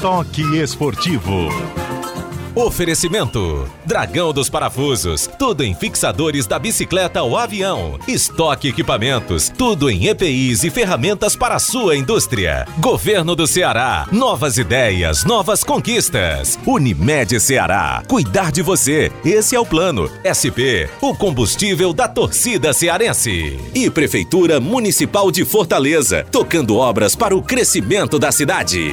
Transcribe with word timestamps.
Toque 0.00 0.42
Esportivo. 0.62 1.48
Oferecimento: 2.54 3.68
Dragão 3.84 4.32
dos 4.32 4.48
Parafusos, 4.48 5.28
tudo 5.36 5.64
em 5.64 5.74
fixadores 5.74 6.46
da 6.46 6.56
bicicleta 6.56 7.18
ao 7.18 7.36
avião. 7.36 7.98
Estoque 8.06 8.68
equipamentos, 8.68 9.48
tudo 9.48 9.90
em 9.90 10.06
EPIs 10.06 10.62
e 10.62 10.70
ferramentas 10.70 11.34
para 11.34 11.56
a 11.56 11.58
sua 11.58 11.96
indústria. 11.96 12.64
Governo 12.78 13.34
do 13.34 13.44
Ceará, 13.44 14.06
novas 14.12 14.56
ideias, 14.56 15.24
novas 15.24 15.64
conquistas. 15.64 16.56
Unimed 16.64 17.40
Ceará, 17.40 18.00
cuidar 18.06 18.52
de 18.52 18.62
você, 18.62 19.10
esse 19.24 19.56
é 19.56 19.60
o 19.60 19.66
plano. 19.66 20.08
SP, 20.22 20.86
o 21.00 21.12
combustível 21.12 21.92
da 21.92 22.06
torcida 22.06 22.72
cearense. 22.72 23.58
E 23.74 23.90
Prefeitura 23.90 24.60
Municipal 24.60 25.32
de 25.32 25.44
Fortaleza, 25.44 26.24
tocando 26.30 26.76
obras 26.76 27.16
para 27.16 27.36
o 27.36 27.42
crescimento 27.42 28.16
da 28.16 28.30
cidade. 28.30 28.92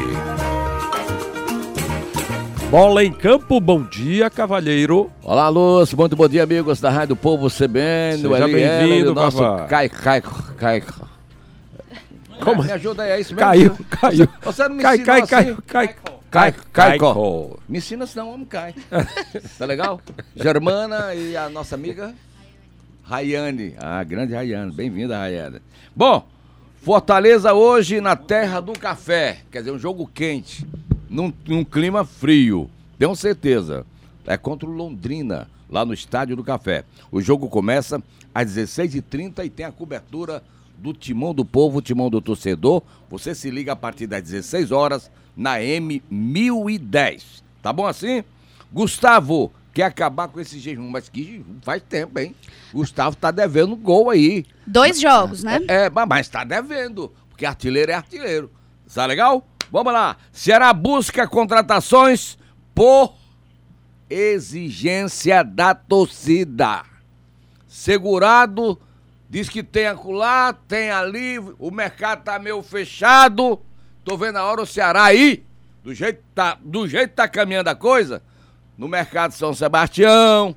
Bola 2.69 3.03
em 3.03 3.11
campo, 3.11 3.59
bom 3.59 3.83
dia, 3.83 4.29
cavalheiro. 4.29 5.11
Olá, 5.23 5.47
Lúcio, 5.49 5.95
muito 5.97 6.15
bom 6.15 6.27
dia, 6.27 6.43
amigos 6.43 6.81
da 6.81 6.89
Rádio 6.89 7.15
Povo 7.15 7.47
CBN. 7.49 8.21
Seja 8.21 8.47
bem-vindo, 8.47 9.13
nosso. 9.13 9.39
Cai, 9.69 9.87
cai, 9.87 10.21
cai. 10.57 10.83
Como? 12.41 12.63
Me 12.63 12.71
ajuda 12.71 13.03
aí, 13.03 13.11
é 13.11 13.19
isso 13.21 13.33
mesmo? 13.33 13.47
Caiu, 13.47 13.77
caiu. 13.89 14.27
Você 14.41 14.67
não 14.67 14.75
me 14.75 14.81
Cai, 14.81 14.99
cai, 14.99 15.21
assim? 15.21 15.29
cai, 15.29 15.55
cai. 15.67 15.95
Cai, 16.31 16.51
cai, 16.73 16.97
Cai. 16.99 17.13
Me 17.69 17.77
ensina 17.77 18.05
senão 18.05 18.29
o 18.29 18.33
homem 18.33 18.45
cai. 18.45 18.75
tá 19.57 19.65
legal? 19.65 20.01
Germana 20.35 21.15
e 21.15 21.37
a 21.37 21.47
nossa 21.47 21.75
amiga 21.75 22.13
Rayane. 23.03 23.75
Ah, 23.79 24.03
grande 24.03 24.33
Rayane. 24.33 24.73
Bem-vinda, 24.73 25.17
Rayane. 25.17 25.61
Bom, 25.95 26.27
Fortaleza 26.81 27.53
hoje 27.53 28.01
na 28.01 28.15
terra 28.15 28.59
do 28.59 28.73
café. 28.73 29.37
Quer 29.49 29.59
dizer, 29.59 29.71
um 29.71 29.79
jogo 29.79 30.05
quente. 30.13 30.67
Num, 31.15 31.31
num 31.47 31.63
clima 31.63 32.03
frio. 32.03 32.69
Tenho 32.99 33.15
certeza. 33.15 33.85
É 34.27 34.35
contra 34.35 34.67
o 34.67 34.71
Londrina, 34.71 35.47
lá 35.69 35.85
no 35.85 35.93
Estádio 35.93 36.35
do 36.35 36.43
Café. 36.43 36.83
O 37.09 37.21
jogo 37.21 37.47
começa 37.47 38.03
às 38.33 38.51
16h30 38.53 39.45
e 39.45 39.49
tem 39.49 39.65
a 39.65 39.71
cobertura 39.71 40.43
do 40.77 40.91
Timão 40.93 41.33
do 41.33 41.45
Povo, 41.45 41.81
Timão 41.81 42.09
do 42.09 42.19
Torcedor. 42.19 42.81
Você 43.09 43.33
se 43.33 43.49
liga 43.49 43.71
a 43.71 43.75
partir 43.77 44.07
das 44.07 44.23
16 44.23 44.73
horas 44.73 45.09
na 45.37 45.57
M1010. 45.59 47.21
Tá 47.61 47.71
bom 47.71 47.85
assim? 47.87 48.21
Gustavo, 48.73 49.53
quer 49.73 49.83
acabar 49.83 50.27
com 50.27 50.39
esse 50.41 50.59
jejum, 50.59 50.89
mas 50.89 51.07
que 51.07 51.45
faz 51.61 51.81
tempo, 51.81 52.19
hein? 52.19 52.35
Gustavo 52.73 53.15
tá 53.15 53.31
devendo 53.31 53.73
gol 53.77 54.09
aí. 54.09 54.45
Dois 54.67 54.99
jogos, 54.99 55.43
né? 55.43 55.61
É, 55.69 55.89
mas- 55.89 56.07
mas 56.09 56.27
tá 56.27 56.43
devendo, 56.43 57.09
porque 57.29 57.45
artilheiro 57.45 57.91
é 57.91 57.95
artilheiro. 57.95 58.51
Tá 58.93 59.05
legal? 59.05 59.45
Vamos 59.71 59.93
lá. 59.93 60.17
Ceará 60.31 60.71
busca 60.73 61.27
contratações 61.27 62.37
por 62.73 63.15
exigência 64.09 65.43
da 65.43 65.73
torcida. 65.73 66.83
Segurado, 67.67 68.79
diz 69.29 69.49
que 69.49 69.63
tem 69.63 69.87
acolá, 69.87 70.53
tem 70.53 70.91
ali, 70.91 71.39
o 71.59 71.71
mercado 71.71 72.23
tá 72.23 72.39
meio 72.39 72.61
fechado. 72.61 73.61
Tô 74.03 74.17
vendo 74.17 74.37
a 74.37 74.45
hora 74.45 74.61
o 74.61 74.65
Ceará 74.65 75.05
aí, 75.05 75.45
do 75.83 75.93
jeito 75.93 76.17
que 76.17 76.29
tá, 76.35 76.57
do 76.61 76.87
jeito 76.87 77.09
que 77.09 77.15
tá 77.15 77.27
caminhando 77.27 77.69
a 77.69 77.75
coisa, 77.75 78.21
no 78.77 78.87
mercado 78.87 79.33
São 79.33 79.53
Sebastião, 79.53 80.55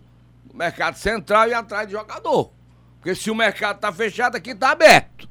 no 0.50 0.56
mercado 0.56 0.96
central 0.96 1.48
e 1.48 1.54
atrás 1.54 1.86
de 1.86 1.94
jogador. 1.94 2.52
Porque 2.96 3.14
se 3.14 3.30
o 3.30 3.34
mercado 3.34 3.78
tá 3.78 3.92
fechado, 3.92 4.36
aqui 4.36 4.54
tá 4.54 4.70
aberto. 4.70 5.28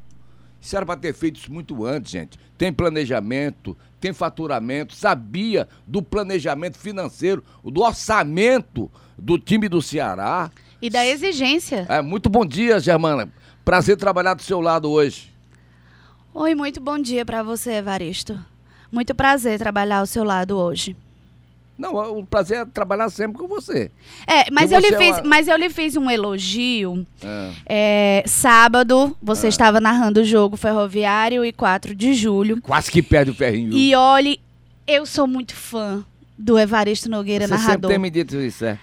Isso 0.60 0.76
era 0.76 0.86
para 0.86 1.00
ter 1.00 1.14
feito 1.14 1.40
isso 1.40 1.54
muito 1.54 1.86
antes, 1.86 2.12
gente. 2.12 2.40
Tem 2.58 2.74
planejamento, 2.74 3.78
tem 4.00 4.14
faturamento, 4.14 4.96
sabia 4.96 5.68
do 5.86 6.02
planejamento 6.02 6.78
financeiro, 6.78 7.44
do 7.64 7.82
orçamento 7.82 8.90
do 9.18 9.38
time 9.38 9.70
do 9.70 9.82
Ceará. 9.82 10.50
E 10.82 10.90
da 10.90 11.06
exigência. 11.06 11.86
É, 11.90 12.02
muito 12.02 12.30
bom 12.30 12.46
dia, 12.46 12.80
Germana. 12.80 13.32
Prazer 13.64 13.98
trabalhar 13.98 14.34
do 14.34 14.42
seu 14.42 14.62
lado 14.62 14.90
hoje. 14.90 15.34
Oi, 16.34 16.56
muito 16.56 16.80
bom 16.80 17.00
dia 17.00 17.26
pra 17.26 17.44
você, 17.44 17.74
Evaristo. 17.74 18.40
Muito 18.92 19.14
prazer 19.14 19.58
trabalhar 19.60 20.00
ao 20.00 20.06
seu 20.06 20.24
lado 20.24 20.58
hoje. 20.58 20.96
Não, 21.78 21.94
o 22.18 22.26
prazer 22.26 22.58
é 22.60 22.66
trabalhar 22.66 23.08
sempre 23.10 23.38
com 23.38 23.48
você. 23.48 23.92
É, 24.26 24.50
mas 24.52 24.72
eu, 24.72 24.80
lhe 24.80 24.88
você 24.88 24.96
é 24.96 24.98
fiz, 24.98 25.18
uma- 25.18 25.24
mas 25.26 25.48
eu 25.48 25.56
lhe 25.58 25.70
fiz 25.70 25.96
um 25.96 26.10
elogio. 26.10 27.06
É. 27.24 27.52
É, 27.68 28.24
sábado, 28.26 29.16
você 29.22 29.48
estava 29.48 29.80
narrando 29.80 30.22
o 30.22 30.24
jogo 30.26 30.58
Ferroviário 30.58 31.46
e 31.46 31.52
4 31.52 31.94
de 31.94 32.14
julho. 32.14 32.60
Quase 32.62 32.90
que 32.90 33.04
perde 33.04 33.30
o 33.32 33.36
ferrinho. 33.36 33.74
E 33.74 33.94
olhe, 33.96 34.40
eu 34.88 35.06
sou 35.06 35.28
muito 35.28 35.54
fã 35.56 36.04
do 36.38 36.58
Evaristo 36.58 37.10
Nogueira, 37.10 37.48
você 37.48 37.54
narrador. 37.56 37.92
tem 37.92 38.00
me 38.00 38.10
dito 38.10 38.36
isso, 38.38 38.66
é. 38.66 38.78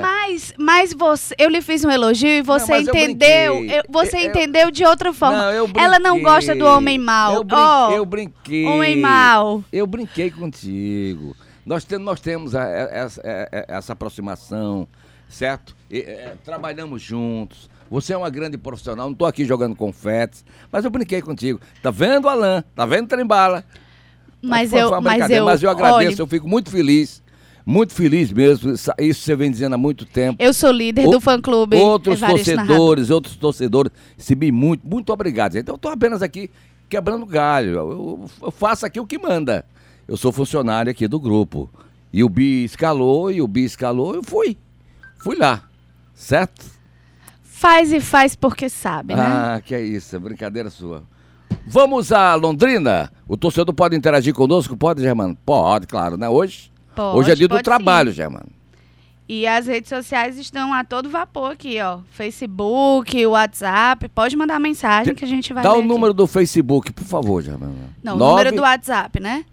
Mas, 0.00 0.54
mas 0.56 0.94
você, 0.94 1.34
eu 1.38 1.50
lhe 1.50 1.60
fiz 1.60 1.84
um 1.84 1.90
elogio 1.90 2.28
e 2.28 2.40
você 2.40 2.72
eu 2.72 2.80
entendeu. 2.80 3.64
eu- 3.64 3.82
você 3.90 4.16
Eu- 4.16 4.20
eu- 4.20 4.26
entendeu 4.30 4.70
de 4.70 4.84
outra 4.86 5.12
forma. 5.12 5.36
Não, 5.36 5.50
eu 5.50 5.70
Ela 5.76 5.98
não 5.98 6.22
gosta 6.22 6.54
do 6.54 6.64
homem 6.64 6.96
mau. 6.98 7.34
Eu, 7.34 7.44
brin- 7.44 7.56
Ó, 7.58 7.90
eu 7.92 8.06
brinquei. 8.06 8.64
homem 8.64 8.96
mau. 8.96 9.62
Eu 9.70 9.86
brinquei 9.86 10.30
contigo. 10.30 11.36
Nós 11.64 11.84
temos, 11.84 12.04
nós 12.04 12.20
temos 12.20 12.54
a- 12.54 12.62
a- 12.64 12.66
essa, 12.90 13.20
a- 13.22 13.74
a- 13.74 13.78
essa 13.78 13.92
aproximação, 13.92 14.86
certo? 15.28 15.76
E, 15.90 15.98
é, 16.00 16.34
trabalhamos 16.44 17.00
juntos. 17.02 17.70
Você 17.90 18.12
é 18.12 18.16
uma 18.16 18.30
grande 18.30 18.56
profissional, 18.56 19.06
não 19.06 19.12
estou 19.12 19.26
aqui 19.26 19.44
jogando 19.44 19.76
confetes, 19.76 20.44
mas 20.70 20.84
eu 20.84 20.90
brinquei 20.90 21.20
contigo. 21.22 21.60
Tá 21.82 21.90
vendo, 21.90 22.28
Alain? 22.28 22.62
Tá 22.74 22.86
vendo, 22.86 23.06
Trembala? 23.06 23.64
Mas 24.42 24.70
foi- 24.70 24.80
eu, 24.80 25.00
mas 25.00 25.30
eu, 25.30 25.44
mas 25.44 25.62
eu 25.62 25.70
agradeço, 25.70 25.96
olhe, 25.96 26.18
eu 26.18 26.26
fico 26.26 26.48
muito 26.48 26.70
feliz. 26.70 27.22
Muito 27.64 27.92
feliz 27.94 28.32
mesmo. 28.32 28.72
Isso- 28.72 28.90
você 29.14 29.36
vem 29.36 29.48
dizendo 29.48 29.74
há 29.74 29.78
muito 29.78 30.04
tempo. 30.04 30.42
eu 30.42 30.52
sou 30.52 30.72
líder 30.72 31.06
O- 31.06 31.12
do 31.12 31.20
fã-clube 31.20 31.76
Outros 31.76 32.16
Evaristo 32.20 32.56
torcedores, 32.56 33.10
outros 33.10 33.36
torcedores, 33.36 33.92
recebi 34.18 34.50
muito, 34.50 34.84
muito 34.84 35.12
obrigado. 35.12 35.54
Então 35.56 35.74
eu 35.74 35.76
estou 35.76 35.92
apenas 35.92 36.22
aqui 36.22 36.50
quebrando 36.88 37.24
galho. 37.24 37.70
Eu- 37.76 38.30
eu 38.42 38.50
faço 38.50 38.84
aqui 38.84 38.98
o 38.98 39.06
que 39.06 39.16
manda. 39.16 39.64
Eu 40.12 40.16
sou 40.18 40.30
funcionário 40.30 40.90
aqui 40.90 41.08
do 41.08 41.18
grupo. 41.18 41.70
E 42.12 42.22
o 42.22 42.28
Bi 42.28 42.64
escalou, 42.64 43.32
e 43.32 43.40
o 43.40 43.48
Bi 43.48 43.64
escalou, 43.64 44.14
eu 44.14 44.22
fui. 44.22 44.58
Fui 45.24 45.34
lá. 45.38 45.62
Certo? 46.14 46.66
Faz 47.42 47.90
e 47.90 47.98
faz 47.98 48.36
porque 48.36 48.68
sabe, 48.68 49.14
né? 49.14 49.22
Ah, 49.22 49.62
que 49.64 49.74
é 49.74 49.80
isso, 49.80 50.14
é 50.14 50.18
brincadeira 50.18 50.68
sua. 50.68 51.02
Vamos 51.66 52.12
a 52.12 52.34
Londrina? 52.34 53.10
O 53.26 53.38
torcedor 53.38 53.74
pode 53.74 53.96
interagir 53.96 54.34
conosco? 54.34 54.76
Pode, 54.76 55.00
Germano? 55.00 55.34
Pode, 55.46 55.86
claro, 55.86 56.18
né? 56.18 56.28
Hoje? 56.28 56.70
Pode, 56.94 57.16
Hoje 57.16 57.30
é 57.30 57.34
dia 57.34 57.48
do 57.48 57.62
trabalho, 57.62 58.10
sim. 58.10 58.16
Germano. 58.16 58.50
E 59.26 59.46
as 59.46 59.66
redes 59.66 59.88
sociais 59.88 60.36
estão 60.36 60.74
a 60.74 60.84
todo 60.84 61.08
vapor 61.08 61.52
aqui, 61.52 61.80
ó. 61.80 62.00
Facebook, 62.10 63.24
WhatsApp. 63.24 64.10
Pode 64.10 64.36
mandar 64.36 64.58
mensagem 64.60 65.14
que 65.14 65.24
a 65.24 65.28
gente 65.28 65.54
vai 65.54 65.62
Dá 65.62 65.72
o 65.72 65.78
aqui. 65.78 65.88
número 65.88 66.12
do 66.12 66.26
Facebook, 66.26 66.92
por 66.92 67.04
favor, 67.04 67.40
Germano. 67.42 67.74
Não, 68.04 68.16
o 68.16 68.18
Nove- 68.18 68.30
número 68.44 68.56
do 68.56 68.60
WhatsApp, 68.62 69.18
né? 69.18 69.46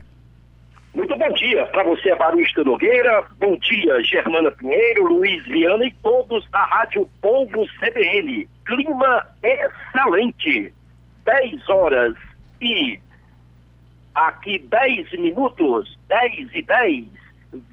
Bom 1.20 1.34
dia 1.34 1.66
para 1.66 1.84
você, 1.84 2.16
Barista 2.16 2.64
Nogueira. 2.64 3.26
Bom 3.40 3.58
dia, 3.58 4.02
Germana 4.06 4.50
Pinheiro, 4.52 5.04
Luiz 5.04 5.44
Viana 5.48 5.84
e 5.84 5.92
todos 5.96 6.50
da 6.50 6.64
Rádio 6.64 7.10
Povo 7.22 7.68
CBN. 7.78 8.48
Clima 8.66 9.28
excelente. 9.44 10.74
10 11.26 11.70
horas 11.70 12.16
e 12.62 12.98
aqui 14.16 14.60
10 14.60 15.12
minutos, 15.20 16.00
10 16.08 16.56
e 16.56 16.62
10, 16.62 17.06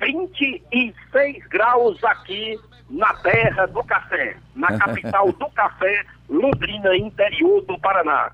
26 0.00 1.46
graus 1.46 2.02
aqui 2.02 2.58
na 2.90 3.14
terra 3.14 3.66
do 3.66 3.84
café, 3.84 4.36
na 4.56 4.76
capital 4.76 5.30
do 5.30 5.48
café, 5.54 6.04
Londrina, 6.28 6.96
interior 6.96 7.62
do 7.62 7.78
Paraná. 7.78 8.32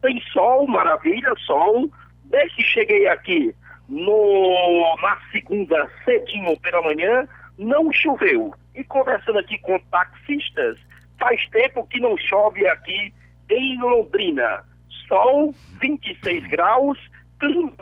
Tem 0.00 0.18
sol, 0.32 0.66
maravilha, 0.66 1.34
sol. 1.44 1.90
Desde 2.24 2.56
que 2.56 2.62
cheguei 2.62 3.06
aqui 3.06 3.54
no, 3.88 4.96
na 5.02 5.16
segunda, 5.32 5.88
cedinho 6.04 6.58
pela 6.60 6.82
manhã, 6.82 7.26
não 7.58 7.92
choveu. 7.92 8.54
E 8.74 8.84
conversando 8.84 9.38
aqui 9.38 9.58
com 9.58 9.78
taxistas, 9.90 10.76
faz 11.18 11.40
tempo 11.50 11.86
que 11.86 11.98
não 12.00 12.16
chove 12.18 12.66
aqui 12.68 13.12
em 13.50 13.80
Londrina. 13.80 14.62
Sol, 15.08 15.54
26 15.80 16.46
graus, 16.48 16.98
clima 17.38 17.72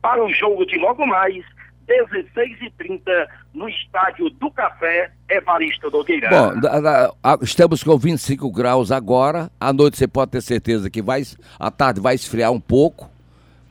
para 0.00 0.24
o 0.24 0.32
jogo 0.32 0.64
de 0.66 0.78
logo 0.78 1.06
mais, 1.06 1.44
16h30, 1.86 3.26
no 3.52 3.68
estádio 3.68 4.30
do 4.30 4.50
Café, 4.50 5.10
Evaristo 5.28 5.90
Nogueira. 5.90 6.28
Bom, 6.30 6.60
da- 6.60 6.80
da- 6.80 7.12
a- 7.22 7.38
estamos 7.42 7.82
com 7.84 7.96
25 7.96 8.50
graus 8.50 8.90
agora. 8.90 9.50
À 9.60 9.72
noite 9.72 9.96
você 9.98 10.08
pode 10.08 10.30
ter 10.32 10.40
certeza 10.42 10.90
que 10.90 11.02
vai, 11.02 11.22
à 11.58 11.70
tarde 11.70 12.00
vai 12.00 12.14
esfriar 12.14 12.50
um 12.52 12.60
pouco, 12.60 13.08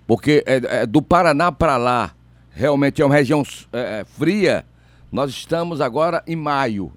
porque 0.05 0.44
é, 0.45 0.81
é 0.81 0.85
do 0.85 1.01
Paraná 1.01 1.51
para 1.51 1.77
lá, 1.77 2.13
realmente 2.51 3.01
é 3.01 3.05
uma 3.05 3.15
região 3.15 3.44
é, 3.71 4.01
é, 4.01 4.05
fria. 4.05 4.65
Nós 5.11 5.31
estamos 5.31 5.81
agora 5.81 6.23
em 6.27 6.35
maio. 6.35 6.91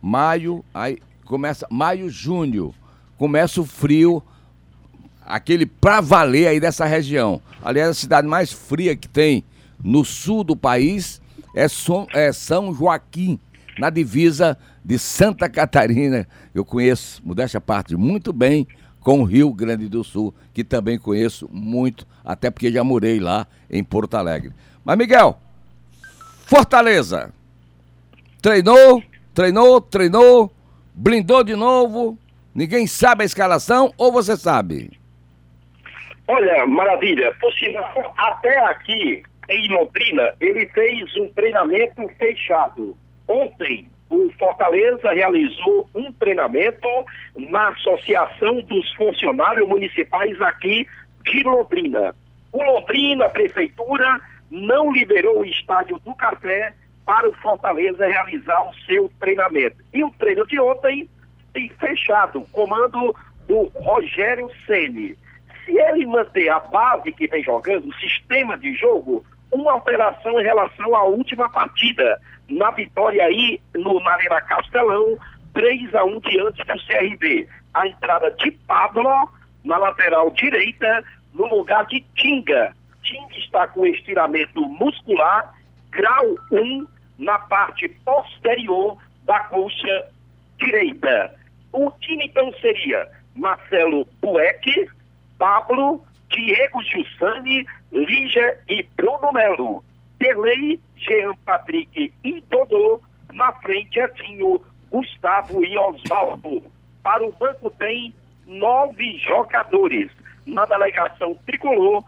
Maio, 0.00 0.64
aí 0.74 0.98
começa 1.24 1.66
maio, 1.70 2.10
junho. 2.10 2.74
Começa 3.16 3.60
o 3.60 3.64
frio, 3.64 4.22
aquele 5.24 5.64
pra 5.66 6.00
valer 6.00 6.48
aí 6.48 6.60
dessa 6.60 6.84
região. 6.84 7.40
Aliás, 7.62 7.90
a 7.90 7.94
cidade 7.94 8.26
mais 8.26 8.52
fria 8.52 8.96
que 8.96 9.08
tem 9.08 9.44
no 9.82 10.04
sul 10.04 10.44
do 10.44 10.56
país 10.56 11.22
é 11.54 11.68
São, 11.68 12.06
é 12.12 12.32
São 12.32 12.74
Joaquim, 12.74 13.38
na 13.78 13.88
divisa 13.88 14.58
de 14.84 14.98
Santa 14.98 15.48
Catarina. 15.48 16.26
Eu 16.54 16.64
conheço, 16.64 17.22
modéstia 17.24 17.58
à 17.58 17.60
parte, 17.60 17.96
muito 17.96 18.32
bem 18.32 18.66
com 19.04 19.20
o 19.20 19.24
Rio 19.24 19.52
Grande 19.52 19.86
do 19.86 20.02
Sul, 20.02 20.34
que 20.54 20.64
também 20.64 20.98
conheço 20.98 21.48
muito, 21.52 22.06
até 22.24 22.50
porque 22.50 22.72
já 22.72 22.82
morei 22.82 23.20
lá 23.20 23.46
em 23.70 23.84
Porto 23.84 24.14
Alegre. 24.14 24.50
Mas, 24.82 24.96
Miguel, 24.96 25.38
Fortaleza. 26.46 27.32
Treinou, 28.40 29.02
treinou, 29.34 29.80
treinou, 29.80 30.52
blindou 30.94 31.44
de 31.44 31.54
novo. 31.54 32.18
Ninguém 32.54 32.86
sabe 32.86 33.22
a 33.22 33.26
escalação 33.26 33.92
ou 33.98 34.10
você 34.10 34.36
sabe? 34.36 34.98
Olha, 36.26 36.66
maravilha. 36.66 37.34
Por 37.40 37.52
sinal, 37.54 38.14
até 38.16 38.58
aqui 38.66 39.22
em 39.50 39.68
Londrina, 39.68 40.34
ele 40.40 40.66
fez 40.68 41.14
um 41.16 41.28
treinamento 41.28 42.08
fechado. 42.18 42.96
Ontem, 43.28 43.86
o 44.14 44.32
Fortaleza 44.38 45.12
realizou 45.12 45.88
um 45.94 46.12
treinamento 46.12 46.88
na 47.36 47.68
Associação 47.68 48.60
dos 48.62 48.92
Funcionários 48.94 49.68
Municipais 49.68 50.40
aqui 50.40 50.86
de 51.24 51.42
Londrina. 51.42 52.14
O 52.52 52.62
Londrina, 52.62 53.26
a 53.26 53.30
Prefeitura, 53.30 54.20
não 54.50 54.92
liberou 54.92 55.40
o 55.40 55.44
Estádio 55.44 55.98
do 56.04 56.14
Café 56.14 56.72
para 57.04 57.28
o 57.28 57.34
Fortaleza 57.34 58.06
realizar 58.06 58.68
o 58.68 58.74
seu 58.86 59.10
treinamento. 59.20 59.76
E 59.92 60.02
o 60.04 60.10
treino 60.12 60.46
de 60.46 60.58
ontem 60.60 61.08
tem 61.52 61.68
fechado, 61.68 62.46
comando 62.52 63.14
do 63.46 63.64
Rogério 63.74 64.48
Ceni. 64.66 65.16
Se 65.64 65.72
ele 65.78 66.06
manter 66.06 66.48
a 66.48 66.60
base 66.60 67.12
que 67.12 67.26
vem 67.26 67.42
jogando, 67.42 67.88
o 67.88 67.94
sistema 67.94 68.56
de 68.56 68.74
jogo, 68.74 69.24
uma 69.54 69.72
alteração 69.72 70.40
em 70.40 70.42
relação 70.42 70.94
à 70.96 71.04
última 71.04 71.48
partida, 71.48 72.20
na 72.50 72.72
vitória 72.72 73.24
aí 73.24 73.60
no 73.74 74.00
na 74.00 74.10
Arena 74.12 74.40
Castelão, 74.42 75.16
3 75.54 75.94
a 75.94 76.04
1 76.04 76.20
diante 76.20 76.64
do 76.64 76.86
CRB. 76.86 77.48
A 77.72 77.86
entrada 77.86 78.32
de 78.32 78.50
Pablo 78.50 79.30
na 79.64 79.78
lateral 79.78 80.30
direita, 80.30 81.04
no 81.32 81.46
lugar 81.46 81.86
de 81.86 82.00
Tinga. 82.16 82.74
Tinga 83.02 83.38
está 83.38 83.68
com 83.68 83.86
estiramento 83.86 84.60
muscular, 84.60 85.54
grau 85.90 86.36
1, 86.50 86.86
na 87.18 87.38
parte 87.38 87.88
posterior 88.04 88.98
da 89.24 89.38
coxa 89.44 90.08
direita. 90.58 91.32
O 91.72 91.92
time 92.00 92.26
então 92.26 92.52
seria 92.60 93.08
Marcelo 93.36 94.06
Bueck, 94.20 94.90
Pablo, 95.38 96.04
Diego 96.34 96.82
Giussani, 96.82 97.66
Lígia 97.92 98.58
e 98.68 98.82
Bruno 98.96 99.32
Melo. 99.32 99.84
Delei, 100.18 100.80
Jean 100.96 101.34
Patrick 101.44 102.12
e 102.24 102.40
Dodô. 102.50 103.00
Na 103.32 103.52
frente, 103.52 103.98
Etinho, 103.98 104.60
Gustavo 104.90 105.64
e 105.64 105.76
Osvaldo. 105.78 106.62
Para 107.02 107.24
o 107.24 107.32
banco 107.32 107.70
tem 107.70 108.14
nove 108.46 109.18
jogadores. 109.18 110.10
Na 110.46 110.64
delegação 110.66 111.34
tricolor, 111.46 112.04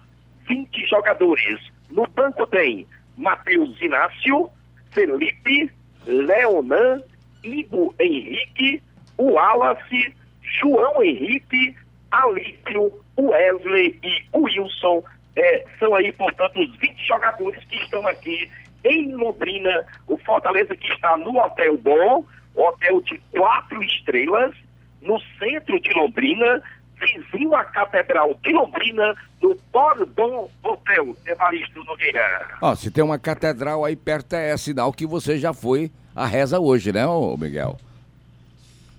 20 0.48 0.86
jogadores. 0.86 1.60
No 1.90 2.06
banco 2.08 2.46
tem 2.48 2.86
Matheus 3.16 3.80
Inácio, 3.80 4.50
Felipe, 4.90 5.70
Leonan, 6.04 7.02
Ivo 7.42 7.94
Henrique, 7.98 8.82
Wallace, 9.18 10.14
João 10.42 11.02
Henrique, 11.02 11.76
Alício, 12.22 12.92
o 13.16 13.28
Wesley 13.28 13.98
e 14.02 14.24
o 14.32 14.44
Wilson. 14.44 15.02
É, 15.36 15.64
são 15.78 15.94
aí, 15.94 16.12
portanto, 16.12 16.58
os 16.60 16.76
20 16.76 17.06
jogadores 17.06 17.62
que 17.64 17.76
estão 17.76 18.06
aqui 18.06 18.50
em 18.84 19.14
Londrina. 19.14 19.84
O 20.06 20.16
Fortaleza 20.18 20.74
que 20.76 20.92
está 20.92 21.16
no 21.16 21.38
Hotel 21.38 21.76
Bom, 21.78 22.24
hotel 22.54 23.00
de 23.02 23.20
quatro 23.30 23.82
estrelas, 23.82 24.54
no 25.02 25.20
centro 25.38 25.78
de 25.80 25.92
Londrina, 25.92 26.62
vizinho 26.98 27.54
à 27.54 27.64
Catedral 27.64 28.34
de 28.42 28.52
Londrina, 28.52 29.14
no 29.42 29.56
Bourbon 29.72 30.50
Hotel, 30.62 31.14
Evaristo 31.26 31.84
Nogueira. 31.84 32.48
Ó, 32.62 32.74
se 32.74 32.90
tem 32.90 33.04
uma 33.04 33.18
catedral 33.18 33.84
aí 33.84 33.94
perto, 33.94 34.34
é 34.34 34.56
sinal 34.56 34.92
que 34.92 35.06
você 35.06 35.38
já 35.38 35.52
foi 35.52 35.90
à 36.14 36.26
reza 36.26 36.58
hoje, 36.58 36.92
né, 36.92 37.06
ô 37.06 37.36
Miguel? 37.36 37.76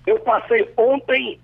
Eu 0.06 0.20
passei 0.20 0.72
ontem 0.78 1.40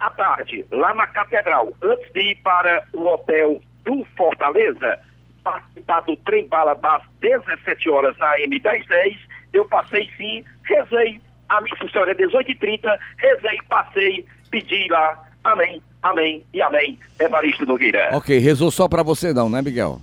à 0.00 0.10
tarde 0.10 0.64
lá 0.72 0.94
na 0.94 1.06
Catedral, 1.06 1.72
antes 1.82 2.12
de 2.12 2.20
ir 2.32 2.36
para 2.36 2.84
o 2.92 3.06
hotel 3.06 3.60
do 3.84 4.04
Fortaleza, 4.16 4.98
participar 5.44 6.00
do 6.00 6.16
trem 6.16 6.48
bala 6.48 6.74
das 6.74 7.02
17 7.20 7.90
horas 7.90 8.16
na 8.18 8.36
M1010, 8.38 9.16
eu 9.52 9.64
passei 9.66 10.10
sim, 10.16 10.44
rezei, 10.64 11.20
a 11.48 11.60
missa 11.60 11.88
senhora 11.90 12.12
é 12.12 12.14
18h30, 12.14 12.98
rezei, 13.18 13.58
passei, 13.68 14.26
pedi 14.50 14.88
lá, 14.88 15.22
amém, 15.44 15.82
amém 16.02 16.44
e 16.52 16.62
amém, 16.62 16.98
Evaristo 17.18 17.66
Nogueira. 17.66 18.10
Ok, 18.12 18.38
rezou 18.38 18.70
só 18.70 18.88
pra 18.88 19.02
você 19.02 19.32
não, 19.32 19.48
né, 19.50 19.60
Miguel? 19.60 20.00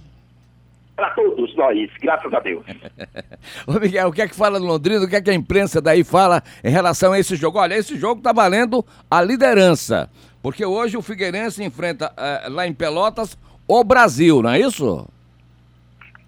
Para 0.97 1.11
todos 1.11 1.55
nós, 1.55 1.91
graças 2.01 2.33
a 2.33 2.39
Deus. 2.39 2.65
Ô 3.67 3.79
Miguel, 3.79 4.07
o 4.07 4.11
que 4.11 4.23
é 4.23 4.27
que 4.27 4.35
fala 4.35 4.59
do 4.59 4.65
Londrina? 4.65 5.05
O 5.05 5.07
que 5.07 5.15
é 5.15 5.21
que 5.21 5.29
a 5.29 5.33
imprensa 5.33 5.79
daí 5.79 6.03
fala 6.03 6.41
em 6.63 6.71
relação 6.71 7.13
a 7.13 7.19
esse 7.19 7.35
jogo? 7.35 7.59
Olha, 7.59 7.75
esse 7.75 7.95
jogo 7.95 8.19
tá 8.19 8.33
valendo 8.33 8.83
a 9.09 9.21
liderança. 9.21 10.09
Porque 10.41 10.65
hoje 10.65 10.97
o 10.97 11.03
Figueirense 11.03 11.63
enfrenta 11.63 12.11
eh, 12.17 12.47
lá 12.49 12.65
em 12.65 12.73
Pelotas 12.73 13.37
o 13.67 13.83
Brasil, 13.83 14.41
não 14.41 14.49
é 14.49 14.59
isso? 14.59 15.07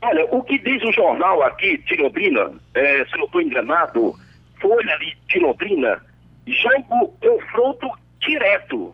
Olha, 0.04 0.25
o 0.25 0.44
que 0.44 0.60
diz 0.60 0.83
o 0.83 0.92
jornal 0.92 1.42
aqui 1.42 1.80
de 1.80 1.95
Londrina, 1.95 2.52
eh, 2.76 3.06
se 3.09 3.18
não 3.18 3.26
estou 3.26 3.42
enganado, 3.42 4.14
Folha 4.61 4.94
ali 4.94 5.18
de 5.30 5.40
Londrina, 5.40 5.99
jogo 6.45 7.07
confronto 7.19 7.90
direto. 8.19 8.94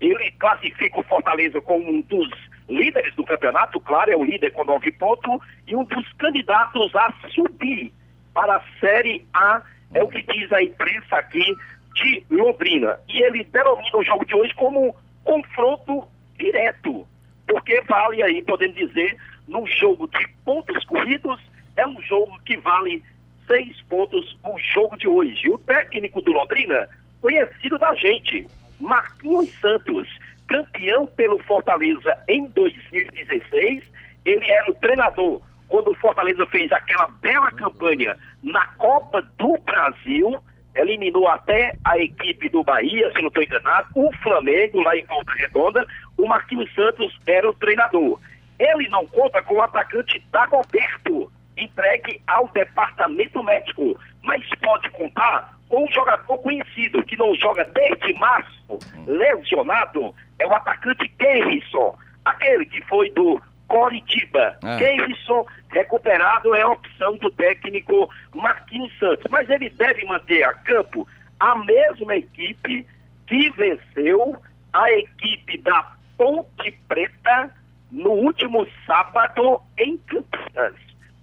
Ele 0.00 0.32
classifica 0.32 0.98
o 0.98 1.02
Fortaleza 1.04 1.60
como 1.60 1.88
um 1.88 2.00
dos 2.00 2.28
líderes 2.72 3.14
do 3.14 3.24
campeonato, 3.24 3.78
claro, 3.80 4.10
é 4.10 4.16
o 4.16 4.24
líder 4.24 4.52
com 4.52 4.64
nove 4.64 4.90
pontos, 4.92 5.40
e 5.66 5.76
um 5.76 5.84
dos 5.84 6.12
candidatos 6.14 6.94
a 6.94 7.12
subir 7.34 7.92
para 8.34 8.56
a 8.56 8.62
Série 8.80 9.26
A, 9.32 9.62
é 9.94 10.02
o 10.02 10.08
que 10.08 10.22
diz 10.22 10.50
a 10.52 10.62
imprensa 10.62 11.16
aqui 11.16 11.56
de 11.94 12.24
Londrina. 12.30 12.98
E 13.08 13.22
ele 13.22 13.44
denomina 13.44 13.96
o 13.96 14.04
jogo 14.04 14.24
de 14.24 14.34
hoje 14.34 14.54
como 14.54 14.96
confronto 15.24 16.08
direto, 16.38 17.06
porque 17.46 17.80
vale 17.82 18.22
aí, 18.22 18.42
podemos 18.42 18.76
dizer, 18.76 19.16
num 19.46 19.66
jogo 19.66 20.08
de 20.08 20.26
pontos 20.44 20.84
corridos, 20.86 21.40
é 21.76 21.86
um 21.86 22.00
jogo 22.02 22.38
que 22.44 22.56
vale 22.56 23.02
seis 23.46 23.80
pontos 23.82 24.38
o 24.44 24.58
jogo 24.58 24.96
de 24.96 25.08
hoje. 25.08 25.50
O 25.50 25.58
técnico 25.58 26.22
do 26.22 26.32
Londrina, 26.32 26.88
conhecido 27.20 27.78
da 27.78 27.94
gente, 27.94 28.46
Marquinhos 28.80 29.50
Santos, 29.60 30.08
campeão 30.52 31.06
pelo 31.06 31.38
Fortaleza 31.44 32.18
em 32.28 32.46
2016, 32.48 33.82
ele 34.26 34.50
era 34.50 34.70
o 34.70 34.74
treinador 34.74 35.40
quando 35.68 35.90
o 35.90 35.94
Fortaleza 35.94 36.44
fez 36.46 36.70
aquela 36.70 37.08
bela 37.22 37.50
campanha 37.52 38.14
na 38.42 38.66
Copa 38.74 39.22
do 39.38 39.56
Brasil, 39.64 40.38
eliminou 40.74 41.26
até 41.26 41.74
a 41.82 41.96
equipe 41.98 42.50
do 42.50 42.62
Bahia, 42.62 43.10
se 43.12 43.22
não 43.22 43.28
estou 43.28 43.42
enganado, 43.42 43.88
o 43.94 44.12
Flamengo 44.22 44.82
lá 44.82 44.94
em 44.94 45.06
Volta 45.06 45.32
Redonda, 45.32 45.86
o 46.18 46.26
Marquinhos 46.26 46.72
Santos 46.74 47.18
era 47.26 47.48
o 47.48 47.54
treinador. 47.54 48.20
Ele 48.58 48.86
não 48.90 49.06
conta 49.06 49.42
com 49.42 49.54
o 49.54 49.62
atacante 49.62 50.22
Dagoberto, 50.30 51.32
entregue 51.56 52.20
ao 52.26 52.48
departamento 52.48 53.42
médico, 53.42 53.98
mas 54.22 54.46
pode 54.60 54.90
contar 54.90 55.56
com 55.70 55.84
um 55.84 55.90
jogador 55.90 56.36
conhecido 56.36 57.02
que 57.04 57.16
não 57.16 57.34
joga 57.34 57.64
desde 57.64 58.12
março, 58.18 58.78
lesionado, 59.06 60.14
é 60.42 60.46
o 60.46 60.54
atacante 60.54 61.08
Kenrisson, 61.08 61.96
aquele 62.24 62.66
que 62.66 62.82
foi 62.82 63.10
do 63.10 63.40
Coritiba. 63.68 64.58
Ah. 64.62 64.76
Kenrisson 64.76 65.46
recuperado 65.70 66.54
é 66.54 66.62
a 66.62 66.68
opção 66.68 67.16
do 67.16 67.30
técnico 67.30 68.10
Marquinhos 68.34 68.92
Santos, 68.98 69.24
mas 69.30 69.48
ele 69.48 69.70
deve 69.70 70.04
manter 70.04 70.42
a 70.42 70.52
campo 70.52 71.06
a 71.40 71.56
mesma 71.56 72.16
equipe 72.16 72.86
que 73.26 73.50
venceu 73.50 74.36
a 74.72 74.90
equipe 74.92 75.58
da 75.58 75.92
Ponte 76.16 76.72
Preta 76.88 77.50
no 77.90 78.10
último 78.10 78.66
sábado 78.86 79.60
em 79.78 79.96
Campinas. 79.98 80.74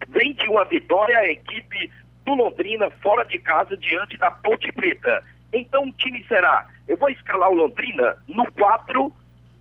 vem 0.10 0.34
de 0.34 0.48
uma 0.50 0.66
vitória 0.66 1.18
a 1.18 1.30
equipe 1.30 1.92
do 2.26 2.36
Londrina 2.36 2.90
fora 3.02 3.24
de 3.26 3.40
casa 3.40 3.76
diante 3.78 4.18
da 4.18 4.32
Ponte 4.32 4.72
Preta. 4.72 5.24
Então 5.53 5.84
o 5.84 5.91
time 5.94 6.24
será, 6.27 6.68
eu 6.88 6.98
vou 6.98 7.10
escalar 7.10 7.50
o 7.50 7.56
Londrina 7.56 8.18
no 8.27 8.50
4, 8.53 9.13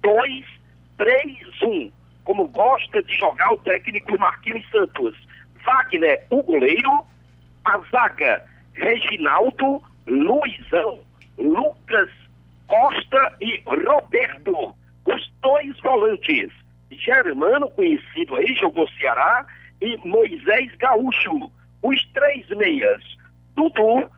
2, 0.03 0.45
3, 0.97 1.63
1, 1.63 1.93
como 2.25 2.49
gosta 2.49 3.03
de 3.03 3.15
jogar 3.17 3.53
o 3.53 3.59
técnico 3.59 4.19
Marquinhos 4.19 4.69
Santos. 4.71 5.17
Wagner, 5.65 6.27
o 6.31 6.43
goleiro, 6.43 7.05
a 7.65 7.79
zaga, 7.91 8.45
Reginaldo, 8.75 9.83
Luizão, 10.07 11.01
Lucas 11.37 12.11
Costa 12.69 13.35
e 13.41 13.63
Roberto, 13.67 14.75
os 15.07 15.33
dois 15.41 15.81
volantes. 15.81 16.53
Germano, 16.91 17.71
conhecido 17.71 18.37
aí, 18.37 18.55
jogou 18.55 18.87
Ceará, 18.91 19.47
e 19.81 19.97
Moisés 20.07 20.75
Gaúcho, 20.77 21.51
os 21.83 22.05
três 22.13 22.47
meias. 22.51 23.03
Dudu, 23.57 24.09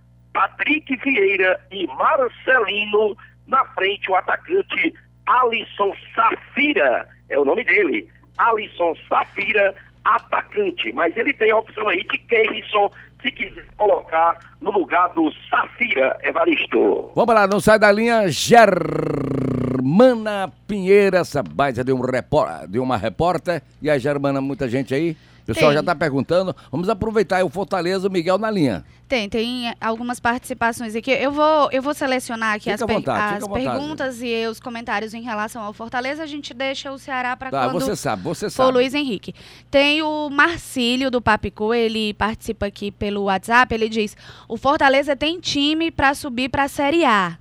Patrick 0.41 0.97
Vieira 1.05 1.61
e 1.71 1.87
Marcelino, 1.87 3.15
na 3.47 3.63
frente 3.75 4.11
o 4.11 4.17
atacante 4.17 4.95
Alisson 5.27 5.93
Safira, 6.15 7.07
é 7.29 7.39
o 7.39 7.45
nome 7.45 7.63
dele, 7.63 8.09
Alisson 8.39 8.95
Safira, 9.07 9.75
atacante, 10.03 10.95
mas 10.95 11.15
ele 11.15 11.35
tem 11.35 11.51
a 11.51 11.59
opção 11.59 11.87
aí 11.89 12.03
de 12.05 12.17
Keirson, 12.17 12.91
se 13.21 13.31
quiser 13.33 13.67
colocar 13.77 14.39
no 14.63 14.71
lugar 14.71 15.11
do 15.11 15.31
Safira 15.51 16.19
Evaristo. 16.23 17.13
Vamos 17.15 17.35
lá, 17.35 17.47
não 17.47 17.61
sai 17.61 17.79
da 17.79 17.93
linha, 17.93 18.27
Germana 18.29 20.51
Pinheira, 20.67 21.19
essa 21.19 21.43
baita 21.43 21.85
de, 21.85 21.93
um 21.93 22.01
repor- 22.01 22.67
de 22.67 22.79
uma 22.79 22.97
repórter. 22.97 23.61
E 23.83 23.91
a 23.91 23.99
Germana, 23.99 24.41
muita 24.41 24.67
gente 24.71 24.95
aí? 24.95 25.15
O 25.43 25.47
pessoal 25.47 25.71
Tem. 25.71 25.79
já 25.79 25.83
tá 25.83 25.95
perguntando. 25.95 26.55
Vamos 26.71 26.89
aproveitar 26.89 27.45
o 27.45 27.49
Fortaleza, 27.51 28.09
o 28.09 28.11
Miguel 28.11 28.39
na 28.39 28.51
linha. 28.51 28.85
Tem, 29.09 29.29
tem 29.29 29.75
algumas 29.81 30.21
participações 30.21 30.95
aqui. 30.95 31.11
Eu 31.11 31.33
vou, 31.33 31.69
eu 31.73 31.83
vou 31.83 31.93
selecionar 31.93 32.55
aqui 32.55 32.71
Fica 32.71 32.75
as, 32.77 32.83
per- 32.85 32.95
vontade, 32.95 33.43
as 33.45 33.49
perguntas 33.49 34.23
e 34.23 34.47
os 34.47 34.61
comentários 34.61 35.13
em 35.15 35.23
relação 35.23 35.63
ao 35.63 35.73
Fortaleza. 35.73 36.23
A 36.23 36.27
gente 36.27 36.55
deixa 36.55 36.93
o 36.93 36.99
Ceará 36.99 37.37
para 37.37 37.51
Tá, 37.51 37.65
quando 37.69 37.81
você 37.81 37.97
sabe, 37.97 38.23
você 38.23 38.49
for 38.49 38.63
o 38.63 38.67
sabe. 38.67 38.73
Luiz 38.73 38.95
Henrique. 38.95 39.35
Tem 39.71 40.01
o 40.03 40.31
Marcílio 40.31 41.11
do 41.11 41.21
Papicu, 41.21 41.75
ele 41.75 42.15
participa 42.15 42.67
aqui 42.67 42.93
pelo 42.93 43.23
WhatsApp. 43.25 43.75
Ele 43.75 43.89
diz: 43.89 44.17
o 44.49 44.57
Fortaleza 44.57 45.17
tem 45.17 45.41
time 45.41 45.91
para 45.91 46.15
subir 46.15 46.49
para 46.49 46.65
a 46.65 46.69
Série 46.69 47.05
A. 47.05 47.37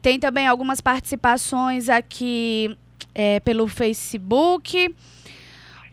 Tem 0.00 0.18
também 0.18 0.46
algumas 0.46 0.80
participações 0.80 1.88
aqui 1.90 2.74
é, 3.14 3.38
pelo 3.40 3.66
Facebook. 3.68 4.94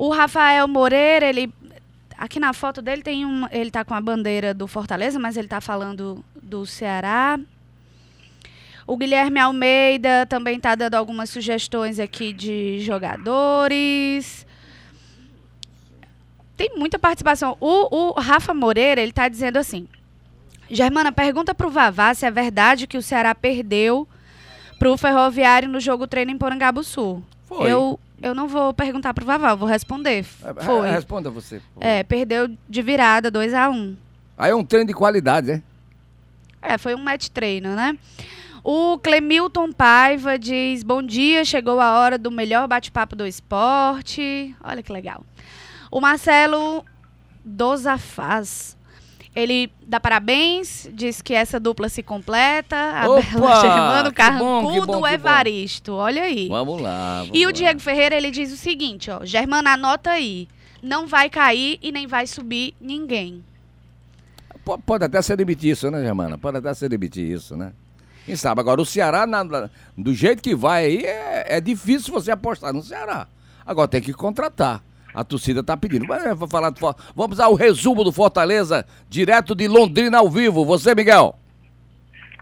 O 0.01 0.09
Rafael 0.09 0.67
Moreira, 0.67 1.27
ele 1.27 1.53
aqui 2.17 2.39
na 2.39 2.53
foto 2.53 2.81
dele 2.81 3.03
tem 3.03 3.23
um, 3.23 3.45
ele 3.51 3.69
tá 3.69 3.85
com 3.85 3.93
a 3.93 4.01
bandeira 4.01 4.51
do 4.51 4.67
Fortaleza, 4.67 5.19
mas 5.19 5.37
ele 5.37 5.47
tá 5.47 5.61
falando 5.61 6.25
do 6.41 6.65
Ceará. 6.65 7.39
O 8.87 8.97
Guilherme 8.97 9.39
Almeida 9.39 10.25
também 10.25 10.59
tá 10.59 10.73
dando 10.73 10.95
algumas 10.95 11.29
sugestões 11.29 11.99
aqui 11.99 12.33
de 12.33 12.79
jogadores. 12.79 14.47
Tem 16.57 16.71
muita 16.75 16.97
participação. 16.97 17.55
O, 17.59 18.09
o 18.09 18.19
Rafa 18.19 18.55
Moreira, 18.55 19.01
ele 19.01 19.11
tá 19.11 19.29
dizendo 19.29 19.57
assim: 19.57 19.87
Germana, 20.67 21.11
pergunta 21.11 21.53
pro 21.53 21.69
Vavá 21.69 22.11
se 22.15 22.25
é 22.25 22.31
verdade 22.31 22.87
que 22.87 22.97
o 22.97 23.03
Ceará 23.03 23.35
perdeu 23.35 24.07
pro 24.79 24.97
Ferroviário 24.97 25.69
no 25.69 25.79
jogo 25.79 26.07
treino 26.07 26.31
em 26.31 26.39
Porangabuçu. 26.39 27.21
Foi. 27.45 27.71
Eu, 27.71 27.99
eu 28.21 28.35
não 28.35 28.47
vou 28.47 28.73
perguntar 28.73 29.13
pro 29.13 29.25
Vavá, 29.25 29.51
eu 29.51 29.57
vou 29.57 29.67
responder. 29.67 30.25
É, 30.43 30.63
Foi. 30.63 30.89
Responda 30.89 31.29
você. 31.29 31.61
por. 31.73 31.83
É, 31.83 32.03
perdeu 32.03 32.49
de 32.69 32.81
virada 32.81 33.31
2 33.31 33.53
a 33.53 33.69
1 33.69 33.73
um. 33.73 33.97
Aí 34.37 34.51
é 34.51 34.55
um 34.55 34.63
treino 34.63 34.87
de 34.87 34.93
qualidade, 34.93 35.47
né? 35.47 35.63
É, 36.61 36.77
foi 36.77 36.93
um 36.93 37.03
match 37.03 37.29
treino, 37.29 37.75
né? 37.75 37.97
O 38.63 38.99
Clemilton 38.99 39.71
Paiva 39.71 40.37
diz: 40.37 40.83
Bom 40.83 41.01
dia, 41.01 41.43
chegou 41.43 41.79
a 41.79 41.99
hora 41.99 42.17
do 42.17 42.29
melhor 42.29 42.67
bate-papo 42.67 43.15
do 43.15 43.25
esporte. 43.25 44.55
Olha 44.63 44.83
que 44.83 44.91
legal. 44.91 45.23
O 45.89 45.99
Marcelo 45.99 46.85
Dosafaz. 47.43 48.77
Ele 49.33 49.71
dá 49.87 49.97
parabéns, 49.99 50.89
diz 50.93 51.21
que 51.21 51.33
essa 51.33 51.57
dupla 51.59 51.87
se 51.87 52.03
completa. 52.03 52.75
A 52.75 53.09
Opa! 53.09 53.21
Bela 53.39 53.61
Germano, 53.61 54.13
Carrancudo, 54.13 54.85
bom, 54.87 54.93
que 54.93 54.99
bom. 55.01 55.07
Evaristo. 55.07 55.93
Olha 55.93 56.23
aí. 56.23 56.49
Vamos 56.49 56.81
lá. 56.81 57.23
E 57.33 57.39
o 57.45 57.47
vamos 57.47 57.53
Diego 57.59 57.79
Ferreira, 57.79 58.15
ele 58.15 58.29
diz 58.29 58.51
o 58.51 58.57
seguinte, 58.57 59.09
ó. 59.09 59.23
Germana, 59.25 59.71
anota 59.73 60.09
aí. 60.11 60.47
Não 60.83 61.07
vai 61.07 61.29
cair 61.29 61.79
e 61.81 61.91
nem 61.91 62.07
vai 62.07 62.27
subir 62.27 62.73
ninguém. 62.81 63.43
lá. 64.49 64.59
Po- 64.65 64.77
Pode 64.79 65.05
até 65.05 65.21
ser 65.21 65.37
demitir 65.37 65.71
isso, 65.71 65.89
né, 65.89 66.01
Germana? 66.01 66.37
Pode 66.37 66.57
até 66.57 66.73
ser 66.73 66.89
demitir 66.89 67.25
isso, 67.31 67.55
né? 67.55 67.71
Quem 68.25 68.35
sabe? 68.35 68.59
Agora, 68.61 68.81
o 68.81 68.85
Ceará, 68.85 69.25
na- 69.25 69.43
na- 69.43 69.69
do 69.97 70.13
jeito 70.13 70.41
que 70.43 70.53
vai 70.55 70.85
aí, 70.85 71.05
é, 71.05 71.57
é 71.57 71.61
difícil 71.61 72.13
você 72.13 72.31
apostar 72.31 72.73
no 72.73 72.83
Ceará. 72.83 73.27
Agora 73.65 73.87
tem 73.87 74.01
que 74.01 74.11
contratar. 74.13 74.83
A 75.13 75.23
torcida 75.23 75.63
tá 75.63 75.75
pedindo. 75.75 76.05
Mas 76.07 76.25
eu 76.25 76.35
vou 76.35 76.47
falar 76.47 76.69
do 76.69 76.79
Vamos 77.15 77.39
ao 77.39 77.53
resumo 77.53 78.03
do 78.03 78.11
Fortaleza, 78.11 78.85
direto 79.09 79.55
de 79.55 79.67
Londrina 79.67 80.19
ao 80.19 80.29
vivo. 80.29 80.65
Você, 80.65 80.95
Miguel? 80.95 81.35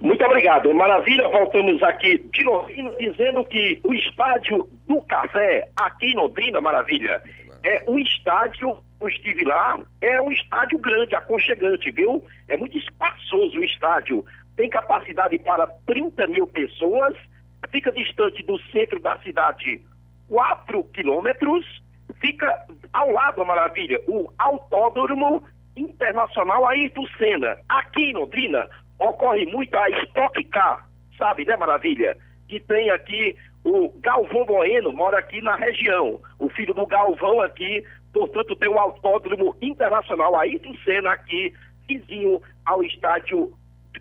Muito 0.02 0.24
obrigado. 0.24 0.74
Maravilha, 0.74 1.28
voltamos 1.28 1.82
aqui 1.84 2.18
de 2.32 2.44
Londrina 2.44 2.92
dizendo 3.00 3.44
que 3.44 3.80
o 3.84 3.94
estádio 3.94 4.70
do 4.88 5.02
Café, 5.02 5.68
aqui 5.76 6.08
em 6.08 6.16
Londrina, 6.16 6.62
maravilha, 6.62 7.22
é 7.64 7.84
um 7.88 8.00
estádio, 8.00 8.78
eu 9.02 9.10
estive 9.10 9.44
lá, 9.44 9.78
é 10.02 10.22
um 10.22 10.32
estádio 10.32 10.78
grande, 10.80 11.16
aconchegante, 11.16 11.92
viu? 11.92 12.24
É 12.48 12.56
muito 12.56 12.78
espaçoso 12.78 13.60
o 13.60 13.64
estádio. 13.64 14.26
Tem 14.56 14.70
capacidade 14.70 15.38
para 15.40 15.68
30 15.86 16.28
mil 16.28 16.48
pessoas, 16.48 17.16
fica 17.70 17.92
distante 17.92 18.42
do 18.44 18.58
centro 18.72 19.00
da 19.00 19.18
cidade 19.20 19.82
4 20.30 20.84
quilômetros, 20.94 21.66
fica 22.16 22.66
ao 22.94 23.12
lado, 23.12 23.46
maravilha, 23.46 24.00
o 24.08 24.32
Autódromo 24.38 25.44
Internacional 25.76 26.68
Ayrton 26.68 27.06
Senna. 27.18 27.58
Aqui 27.70 28.12
em 28.12 28.14
Londrina 28.14 28.68
ocorre 29.00 29.46
muito 29.46 29.76
a 29.76 29.90
Stock 29.90 30.44
Car, 30.46 30.88
sabe, 31.18 31.46
né, 31.46 31.56
maravilha? 31.56 32.18
Que 32.48 32.60
tem 32.60 32.90
aqui 32.90 33.36
o 33.64 33.90
Galvão 34.00 34.46
Bueno, 34.46 34.92
mora 34.92 35.20
aqui 35.20 35.42
na 35.42 35.56
região. 35.56 36.20
O 36.40 36.50
filho 36.50 36.74
do 36.74 36.86
Galvão 36.86 37.42
aqui, 37.42 37.84
portanto, 38.14 38.56
tem 38.56 38.70
o 38.70 38.80
Autódromo 38.80 39.56
Internacional 39.62 40.36
Ayrton 40.36 40.76
Senna 40.84 41.12
aqui, 41.12 41.54
vizinho 41.88 42.42
ao 42.66 42.84
estádio 42.84 43.54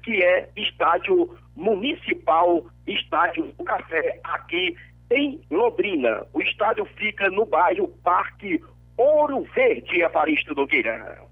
que 0.03 0.23
é 0.23 0.49
estádio 0.57 1.37
municipal, 1.57 2.65
estádio 2.87 3.53
do 3.59 3.65
Café, 3.65 4.21
aqui 4.25 4.77
em 5.11 5.41
Londrina. 5.51 6.27
O 6.33 6.41
estádio 6.41 6.87
fica 6.97 7.31
no 7.31 7.47
bairro 7.47 7.89
Parque 8.03 8.63
Ouro 8.97 9.47
Verde, 9.55 10.01
Evaristo 10.01 10.55
Nogueira. 10.55 11.27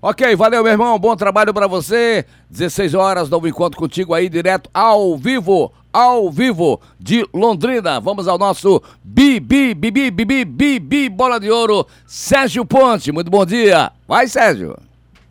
Ok, 0.00 0.36
valeu, 0.36 0.62
meu 0.62 0.72
irmão. 0.72 0.98
Bom 0.98 1.16
trabalho 1.16 1.52
pra 1.52 1.66
você. 1.66 2.24
16 2.48 2.94
horas, 2.94 3.28
novo 3.28 3.48
encontro 3.48 3.78
contigo 3.78 4.14
aí, 4.14 4.28
direto 4.28 4.70
ao 4.72 5.16
vivo, 5.16 5.72
ao 5.92 6.30
vivo 6.30 6.80
de 7.00 7.26
Londrina. 7.34 7.98
Vamos 7.98 8.28
ao 8.28 8.38
nosso 8.38 8.80
Bibi, 9.02 9.74
Bibi, 9.74 10.10
Bibi, 10.12 10.44
Bibi, 10.44 11.08
Bola 11.08 11.40
de 11.40 11.50
Ouro, 11.50 11.84
Sérgio 12.06 12.64
Ponte. 12.64 13.10
Muito 13.10 13.30
bom 13.30 13.44
dia. 13.44 13.90
Vai, 14.06 14.28
Sérgio. 14.28 14.76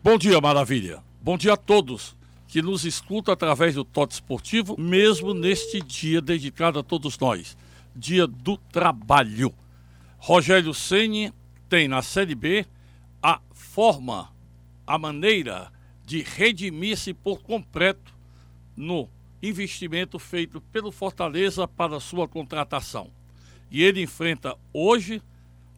Bom 0.04 0.18
dia, 0.18 0.38
maravilha. 0.38 0.98
Bom 1.22 1.38
dia 1.38 1.54
a 1.54 1.56
todos 1.56 2.17
que 2.48 2.62
nos 2.62 2.86
escutam 2.86 3.32
através 3.32 3.74
do 3.74 3.84
Tote 3.84 4.14
Esportivo, 4.14 4.74
mesmo 4.80 5.34
neste 5.34 5.82
dia 5.82 6.20
dedicado 6.20 6.78
a 6.78 6.82
todos 6.82 7.18
nós, 7.18 7.56
dia 7.94 8.26
do 8.26 8.56
trabalho. 8.56 9.54
Rogério 10.16 10.72
Ceni 10.72 11.30
tem 11.68 11.86
na 11.86 12.00
Série 12.00 12.34
B 12.34 12.64
a 13.22 13.38
forma, 13.52 14.32
a 14.86 14.98
maneira 14.98 15.70
de 16.06 16.22
redimir-se 16.22 17.12
por 17.12 17.42
completo 17.42 18.14
no 18.74 19.10
investimento 19.42 20.18
feito 20.18 20.58
pelo 20.72 20.90
Fortaleza 20.90 21.68
para 21.68 22.00
sua 22.00 22.26
contratação. 22.26 23.10
E 23.70 23.82
ele 23.82 24.00
enfrenta 24.00 24.56
hoje 24.72 25.22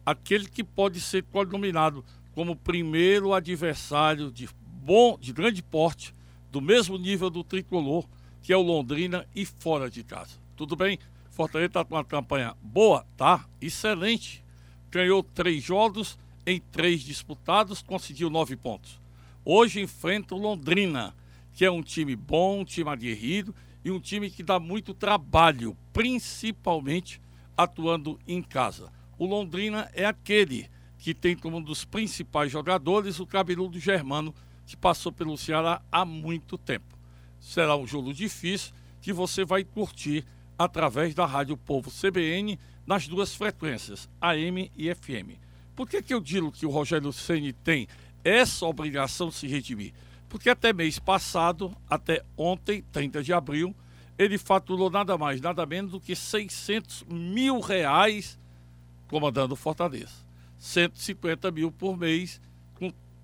aquele 0.05 0.47
que 0.47 0.63
pode 0.63 1.01
ser 1.01 1.23
denominado 1.23 2.03
como 2.33 2.55
primeiro 2.55 3.33
adversário 3.33 4.31
de 4.31 4.47
bom, 4.63 5.17
de 5.19 5.33
grande 5.33 5.61
porte, 5.61 6.15
do 6.51 6.61
mesmo 6.61 6.97
nível 6.97 7.29
do 7.29 7.43
tricolor, 7.43 8.05
que 8.41 8.51
é 8.51 8.57
o 8.57 8.61
Londrina 8.61 9.25
e 9.33 9.45
fora 9.45 9.89
de 9.89 10.03
casa. 10.03 10.35
Tudo 10.55 10.75
bem? 10.75 10.99
Fortaleza 11.29 11.67
está 11.67 11.85
com 11.85 11.95
uma 11.95 12.03
campanha 12.03 12.55
boa, 12.61 13.05
tá? 13.15 13.47
Excelente. 13.61 14.43
Ganhou 14.91 15.23
três 15.23 15.63
jogos 15.63 16.19
em 16.45 16.59
três 16.59 17.01
disputados, 17.01 17.81
conseguiu 17.81 18.29
nove 18.29 18.55
pontos. 18.55 18.99
Hoje 19.45 19.81
enfrenta 19.81 20.35
o 20.35 20.37
Londrina, 20.37 21.15
que 21.53 21.63
é 21.63 21.71
um 21.71 21.81
time 21.81 22.15
bom, 22.15 22.59
um 22.59 22.65
time 22.65 22.89
aguerrido 22.89 23.55
e 23.83 23.89
um 23.89 23.99
time 23.99 24.29
que 24.29 24.43
dá 24.43 24.59
muito 24.59 24.93
trabalho, 24.93 25.75
principalmente 25.93 27.21
atuando 27.55 28.19
em 28.27 28.41
casa. 28.41 28.91
O 29.17 29.25
Londrina 29.25 29.89
é 29.93 30.05
aquele 30.05 30.69
que 30.97 31.13
tem 31.13 31.35
como 31.35 31.57
um 31.57 31.61
dos 31.61 31.85
principais 31.85 32.51
jogadores 32.51 33.19
o 33.19 33.25
cabeludo 33.25 33.79
Germano, 33.79 34.35
que 34.71 34.77
passou 34.77 35.11
pelo 35.11 35.37
Ceará 35.37 35.81
há 35.91 36.05
muito 36.05 36.57
tempo. 36.57 36.97
Será 37.41 37.75
um 37.75 37.85
jogo 37.85 38.13
difícil 38.13 38.73
que 39.01 39.11
você 39.11 39.43
vai 39.43 39.65
curtir 39.65 40.25
através 40.57 41.13
da 41.13 41.25
Rádio 41.25 41.57
Povo 41.57 41.91
CBN 41.91 42.57
nas 42.87 43.05
duas 43.05 43.35
frequências, 43.35 44.09
AM 44.21 44.71
e 44.77 44.95
FM. 44.95 45.37
Por 45.75 45.89
que, 45.89 46.01
que 46.01 46.13
eu 46.13 46.21
digo 46.21 46.53
que 46.53 46.65
o 46.65 46.69
Rogério 46.69 47.11
Ceni 47.11 47.51
tem 47.51 47.85
essa 48.23 48.65
obrigação 48.65 49.27
de 49.27 49.35
se 49.35 49.47
redimir? 49.47 49.93
Porque 50.29 50.49
até 50.49 50.71
mês 50.71 50.97
passado, 50.97 51.75
até 51.89 52.23
ontem, 52.37 52.81
30 52.93 53.23
de 53.23 53.33
abril, 53.33 53.75
ele 54.17 54.37
faturou 54.37 54.89
nada 54.89 55.17
mais, 55.17 55.41
nada 55.41 55.65
menos 55.65 55.91
do 55.91 55.99
que 55.99 56.15
600 56.15 57.03
mil 57.09 57.59
reais 57.59 58.39
comandando 59.09 59.53
Fortaleza. 59.53 60.13
150 60.57 61.51
mil 61.51 61.73
por 61.73 61.97
mês, 61.97 62.39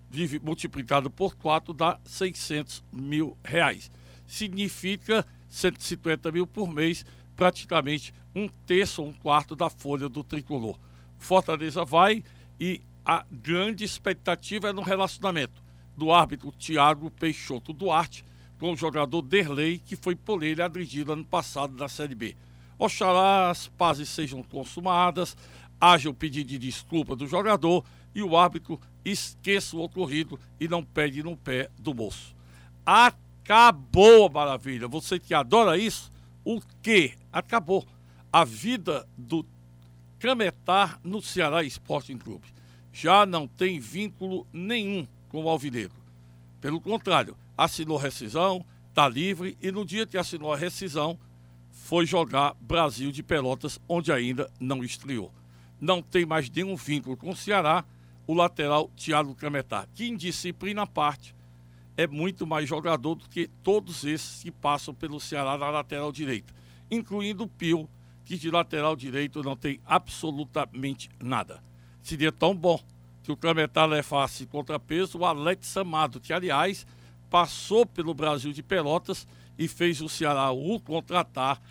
com, 0.09 0.39
multiplicado 0.39 1.09
por 1.09 1.35
4 1.35 1.73
dá 1.73 1.99
600 2.05 2.83
mil 2.91 3.37
reais. 3.43 3.91
Significa 4.25 5.25
150 5.49 6.31
mil 6.31 6.45
por 6.45 6.71
mês, 6.71 7.05
praticamente 7.35 8.13
um 8.35 8.47
terço 8.65 9.01
ou 9.01 9.09
um 9.09 9.13
quarto 9.13 9.55
da 9.55 9.69
folha 9.69 10.09
do 10.09 10.23
tricolor. 10.23 10.77
Fortaleza 11.17 11.83
vai 11.83 12.23
e 12.59 12.81
a 13.05 13.25
grande 13.31 13.83
expectativa 13.83 14.69
é 14.69 14.73
no 14.73 14.81
relacionamento 14.81 15.63
do 15.95 16.11
árbitro 16.11 16.51
Tiago 16.51 17.09
Peixoto 17.09 17.73
Duarte 17.73 18.23
com 18.59 18.73
o 18.73 18.77
jogador 18.77 19.21
Derlei, 19.21 19.79
que 19.79 19.95
foi 19.95 20.15
por 20.15 20.43
ele 20.43 20.61
agredido 20.61 21.13
ano 21.13 21.25
passado 21.25 21.75
na 21.77 21.87
Série 21.87 22.15
B. 22.15 22.35
Oxalá 22.77 23.49
as 23.49 23.67
pazes 23.67 24.09
sejam 24.09 24.43
consumadas, 24.43 25.35
haja 25.79 26.09
o 26.09 26.13
pedido 26.13 26.49
de 26.49 26.57
desculpa 26.57 27.15
do 27.15 27.27
jogador 27.27 27.83
e 28.17 28.23
o 28.23 28.35
árbitro 28.35 28.81
esqueça 29.05 29.77
o 29.77 29.83
ocorrido 29.83 30.39
e 30.59 30.67
não 30.67 30.83
pegue 30.83 31.21
no 31.21 31.37
pé 31.37 31.69
do 31.77 31.93
moço. 31.93 32.35
Acabou, 32.83 34.27
maravilha. 34.27 34.87
Você 34.87 35.19
que 35.19 35.35
adora 35.35 35.77
isso, 35.77 36.11
o 36.43 36.59
que? 36.81 37.13
Acabou. 37.31 37.85
A 38.33 38.43
vida 38.43 39.07
do 39.15 39.45
Cametar 40.17 40.99
no 41.03 41.21
Ceará 41.21 41.63
Sporting 41.63 42.17
Clube. 42.17 42.47
Já 42.91 43.23
não 43.23 43.47
tem 43.47 43.79
vínculo 43.79 44.47
nenhum 44.51 45.07
com 45.29 45.43
o 45.43 45.49
Alvinegro. 45.49 45.95
Pelo 46.59 46.81
contrário, 46.81 47.37
assinou 47.55 47.97
rescisão, 47.97 48.65
está 48.89 49.07
livre 49.07 49.55
e 49.61 49.71
no 49.71 49.85
dia 49.85 50.07
que 50.07 50.17
assinou 50.17 50.51
a 50.51 50.57
rescisão, 50.57 51.19
foi 51.69 52.07
jogar 52.07 52.55
Brasil 52.59 53.11
de 53.11 53.21
Pelotas, 53.21 53.79
onde 53.87 54.11
ainda 54.11 54.51
não 54.59 54.83
estreou 54.83 55.31
não 55.79 56.01
tem 56.01 56.25
mais 56.25 56.49
nenhum 56.49 56.75
vínculo 56.75 57.15
com 57.15 57.29
o 57.29 57.35
Ceará, 57.35 57.83
o 58.27 58.33
lateral 58.33 58.91
Thiago 58.95 59.33
Cametá, 59.33 59.87
que 59.95 60.05
em 60.05 60.15
disciplina 60.15 60.83
à 60.83 60.87
parte 60.87 61.33
é 61.95 62.05
muito 62.05 62.45
mais 62.45 62.67
jogador 62.67 63.15
do 63.15 63.27
que 63.27 63.47
todos 63.63 64.03
esses 64.03 64.43
que 64.43 64.51
passam 64.51 64.93
pelo 64.93 65.19
Ceará 65.19 65.57
na 65.57 65.69
lateral 65.69 66.11
direita, 66.11 66.53
incluindo 66.91 67.45
o 67.45 67.47
Pio, 67.47 67.89
que 68.25 68.37
de 68.37 68.51
lateral 68.51 68.95
direito 68.95 69.41
não 69.41 69.55
tem 69.55 69.79
absolutamente 69.85 71.09
nada. 71.23 71.63
Seria 72.03 72.31
tão 72.31 72.53
bom 72.53 72.79
que 73.23 73.31
o 73.31 73.37
Cametá 73.37 73.85
levasse 73.85 74.45
contrapeso 74.45 75.19
o 75.19 75.25
Alex 75.25 75.75
Amado, 75.77 76.19
que 76.19 76.33
aliás 76.33 76.85
passou 77.29 77.85
pelo 77.85 78.13
Brasil 78.13 78.51
de 78.51 78.61
Pelotas 78.61 79.25
e 79.57 79.67
fez 79.67 80.01
o 80.01 80.09
Ceará 80.09 80.51
o 80.51 80.79
contratar, 80.79 81.61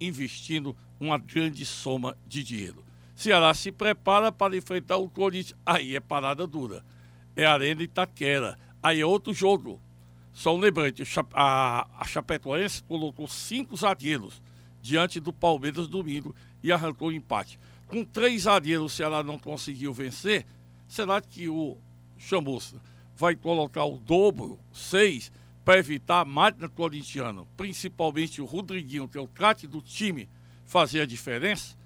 investindo 0.00 0.76
uma 0.98 1.18
grande 1.18 1.66
soma 1.66 2.16
de 2.26 2.42
dinheiro. 2.42 2.83
Ceará 3.14 3.54
se 3.54 3.70
prepara 3.70 4.32
para 4.32 4.56
enfrentar 4.56 4.96
o 4.96 5.08
Corinthians. 5.08 5.58
Aí 5.64 5.94
é 5.94 6.00
parada 6.00 6.46
dura. 6.46 6.84
É 7.36 7.46
Arena 7.46 7.82
Itaquera. 7.82 8.58
Aí 8.82 9.00
é 9.00 9.06
outro 9.06 9.32
jogo. 9.32 9.80
Só 10.32 10.54
um 10.54 10.58
lembrete, 10.58 11.04
a, 11.32 11.86
a 11.96 12.04
Chapecoense 12.04 12.82
colocou 12.82 13.28
cinco 13.28 13.76
zagueiros 13.76 14.42
diante 14.82 15.20
do 15.20 15.32
Palmeiras 15.32 15.86
domingo 15.86 16.34
e 16.62 16.72
arrancou 16.72 17.08
o 17.08 17.12
empate. 17.12 17.58
Com 17.86 18.04
três 18.04 18.42
zagueiros 18.42 18.92
Ceará 18.92 19.22
não 19.22 19.38
conseguiu 19.38 19.92
vencer. 19.92 20.44
Será 20.88 21.20
que 21.20 21.48
o 21.48 21.78
Chamuça 22.18 22.80
vai 23.16 23.36
colocar 23.36 23.84
o 23.84 23.96
dobro, 23.96 24.58
seis, 24.72 25.30
para 25.64 25.78
evitar 25.78 26.20
a 26.20 26.24
máquina 26.24 26.68
corintiana, 26.68 27.46
principalmente 27.56 28.42
o 28.42 28.44
Rodriguinho, 28.44 29.08
que 29.08 29.16
é 29.16 29.20
o 29.20 29.28
craque 29.28 29.66
do 29.66 29.80
time, 29.80 30.28
fazer 30.66 31.02
a 31.02 31.06
diferença? 31.06 31.76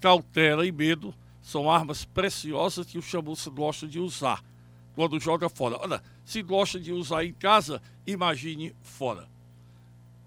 Cautela 0.00 0.66
e 0.66 0.72
medo 0.72 1.14
são 1.40 1.70
armas 1.70 2.04
preciosas 2.04 2.86
que 2.86 2.98
o 2.98 3.02
chamuça 3.02 3.50
gosta 3.50 3.86
de 3.86 3.98
usar 3.98 4.42
quando 4.94 5.20
joga 5.20 5.48
fora. 5.48 5.78
Olha, 5.80 6.02
se 6.24 6.42
gosta 6.42 6.78
de 6.78 6.92
usar 6.92 7.24
em 7.24 7.32
casa, 7.32 7.80
imagine 8.06 8.74
fora. 8.82 9.28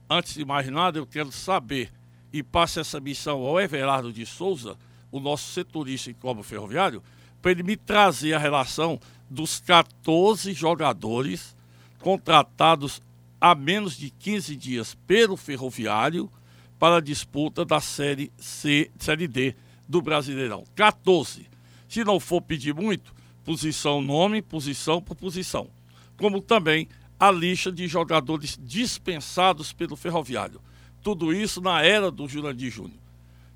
Antes 0.09 0.33
de 0.33 0.45
mais 0.45 0.67
nada, 0.69 0.97
eu 0.97 1.05
quero 1.05 1.31
saber 1.31 1.91
e 2.33 2.41
passe 2.41 2.79
essa 2.79 2.99
missão 2.99 3.41
ao 3.41 3.59
Everardo 3.59 4.11
de 4.13 4.25
Souza, 4.25 4.77
o 5.11 5.19
nosso 5.19 5.51
setorista 5.51 6.09
em 6.09 6.13
Cobro 6.13 6.41
Ferroviário, 6.41 7.03
para 7.41 7.51
ele 7.51 7.63
me 7.63 7.75
trazer 7.75 8.33
a 8.33 8.39
relação 8.39 8.99
dos 9.29 9.59
14 9.59 10.53
jogadores 10.53 11.55
contratados 11.99 13.01
há 13.39 13.53
menos 13.53 13.97
de 13.97 14.09
15 14.09 14.55
dias 14.55 14.95
pelo 15.05 15.35
Ferroviário 15.35 16.31
para 16.81 16.97
a 16.97 16.99
disputa 16.99 17.63
da 17.63 17.79
Série 17.79 18.31
C, 18.39 18.89
Série 18.97 19.27
D 19.27 19.55
do 19.87 20.01
Brasileirão. 20.01 20.63
14. 20.73 21.47
Se 21.87 22.03
não 22.03 22.19
for 22.19 22.41
pedir 22.41 22.73
muito, 22.73 23.13
posição 23.43 24.01
nome, 24.01 24.41
posição 24.41 24.99
por 24.99 25.15
posição. 25.15 25.69
Como 26.17 26.41
também 26.41 26.87
a 27.19 27.29
lista 27.29 27.71
de 27.71 27.87
jogadores 27.87 28.57
dispensados 28.59 29.71
pelo 29.71 29.95
Ferroviário. 29.95 30.59
Tudo 31.03 31.31
isso 31.31 31.61
na 31.61 31.83
era 31.83 32.09
do 32.09 32.27
Jurandir 32.27 32.71
Júnior, 32.71 32.97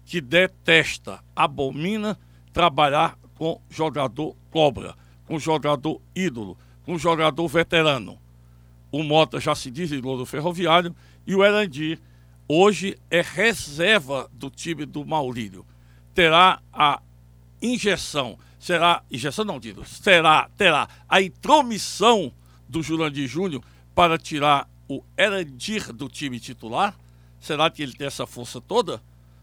que 0.05 0.21
detesta, 0.21 1.19
abomina 1.35 2.19
trabalhar 2.53 3.17
com 3.33 3.59
jogador 3.71 4.35
cobra, 4.51 4.93
com 5.25 5.39
jogador 5.39 5.99
ídolo, 6.15 6.55
com 6.83 6.95
jogador 6.95 7.47
veterano. 7.47 8.19
O 8.91 9.01
Mota 9.01 9.39
já 9.39 9.55
se 9.55 9.71
desligou 9.71 10.15
do 10.15 10.27
Ferroviário 10.27 10.95
e 11.25 11.33
o 11.33 11.43
Erandir 11.43 11.99
hoje 12.47 12.97
é 13.09 13.21
reserva 13.21 14.29
do 14.33 14.49
time 14.49 14.85
do 14.85 15.05
Maurílio. 15.05 15.65
Terá 16.13 16.61
a 16.71 17.01
injeção, 17.61 18.37
será, 18.59 19.03
injeção 19.11 19.43
não, 19.43 19.59
Dino, 19.59 19.83
terá, 20.03 20.49
terá 20.57 20.87
a 21.09 21.21
intromissão 21.21 22.31
do 22.67 22.81
Jurandir 22.81 23.27
Júnior 23.27 23.63
para 23.93 24.17
tirar 24.17 24.69
o 24.87 25.03
Erandir 25.17 25.91
do 25.91 26.07
time 26.07 26.39
titular? 26.39 26.95
Será 27.39 27.69
que 27.69 27.83
ele 27.83 27.93
tem 27.93 28.07
essa 28.07 28.25
força 28.25 28.61
toda? 28.61 29.01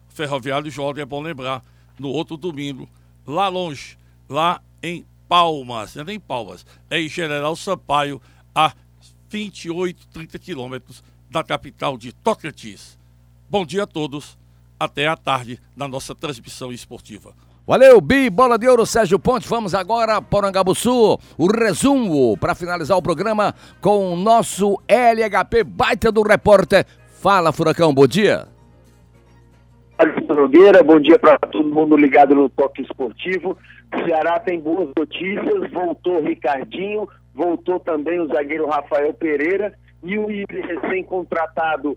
Ferroviário 0.09 0.71
joga, 0.71 1.03
é 1.03 1.05
bom 1.05 1.21
lembrar, 1.21 1.65
no 1.99 2.09
outro 2.09 2.37
domingo, 2.37 2.89
lá 3.27 3.49
longe, 3.49 3.99
lá 4.29 4.63
em 4.83 5.05
Palmas, 5.29 5.95
não 5.95 6.05
é 6.07 6.13
em 6.13 6.21
Palmas, 6.21 6.67
é 6.91 7.01
em 7.01 7.09
General 7.09 7.55
Sampaio, 7.57 8.21
a 8.55 8.75
28, 9.31 10.09
30 10.09 10.39
quilômetros 10.39 11.03
da 11.33 11.43
capital 11.43 11.97
de 11.97 12.13
Tocantins. 12.13 12.99
Bom 13.49 13.65
dia 13.65 13.85
a 13.85 13.87
todos. 13.87 14.39
Até 14.79 15.07
a 15.07 15.17
tarde 15.17 15.59
na 15.75 15.89
nossa 15.89 16.15
transmissão 16.15 16.71
esportiva. 16.71 17.33
Valeu, 17.67 18.01
Bi, 18.01 18.29
bola 18.29 18.59
de 18.59 18.69
ouro, 18.69 18.85
Sérgio 18.85 19.19
Ponte. 19.19 19.49
Vamos 19.49 19.75
agora 19.75 20.21
para 20.21 20.49
Angabuçu, 20.49 21.19
o 21.39 21.47
resumo 21.47 22.37
para 22.37 22.55
finalizar 22.55 22.99
o 22.99 23.03
programa 23.03 23.55
com 23.81 24.13
o 24.13 24.17
nosso 24.17 24.79
LHP 24.87 25.65
baita 25.65 26.13
do 26.13 26.23
repórter. 26.23 26.85
Fala, 27.21 27.53
Furacão, 27.53 27.95
bom 27.95 28.07
dia. 28.07 28.47
Nogueira, 30.29 30.83
bom 30.83 30.99
dia 30.99 31.19
para 31.19 31.39
todo 31.39 31.73
mundo 31.73 31.97
ligado 31.97 32.35
no 32.35 32.49
Toque 32.51 32.83
Esportivo. 32.83 33.57
O 33.95 34.05
Ceará 34.05 34.41
tem 34.41 34.59
boas 34.59 34.91
notícias, 34.99 35.71
voltou 35.71 36.21
Ricardinho, 36.21 37.09
voltou 37.33 37.79
também 37.79 38.19
o 38.19 38.27
zagueiro 38.27 38.67
Rafael 38.67 39.15
Pereira 39.15 39.73
e 40.03 40.19
o 40.19 40.27
recém-contratado. 40.27 41.97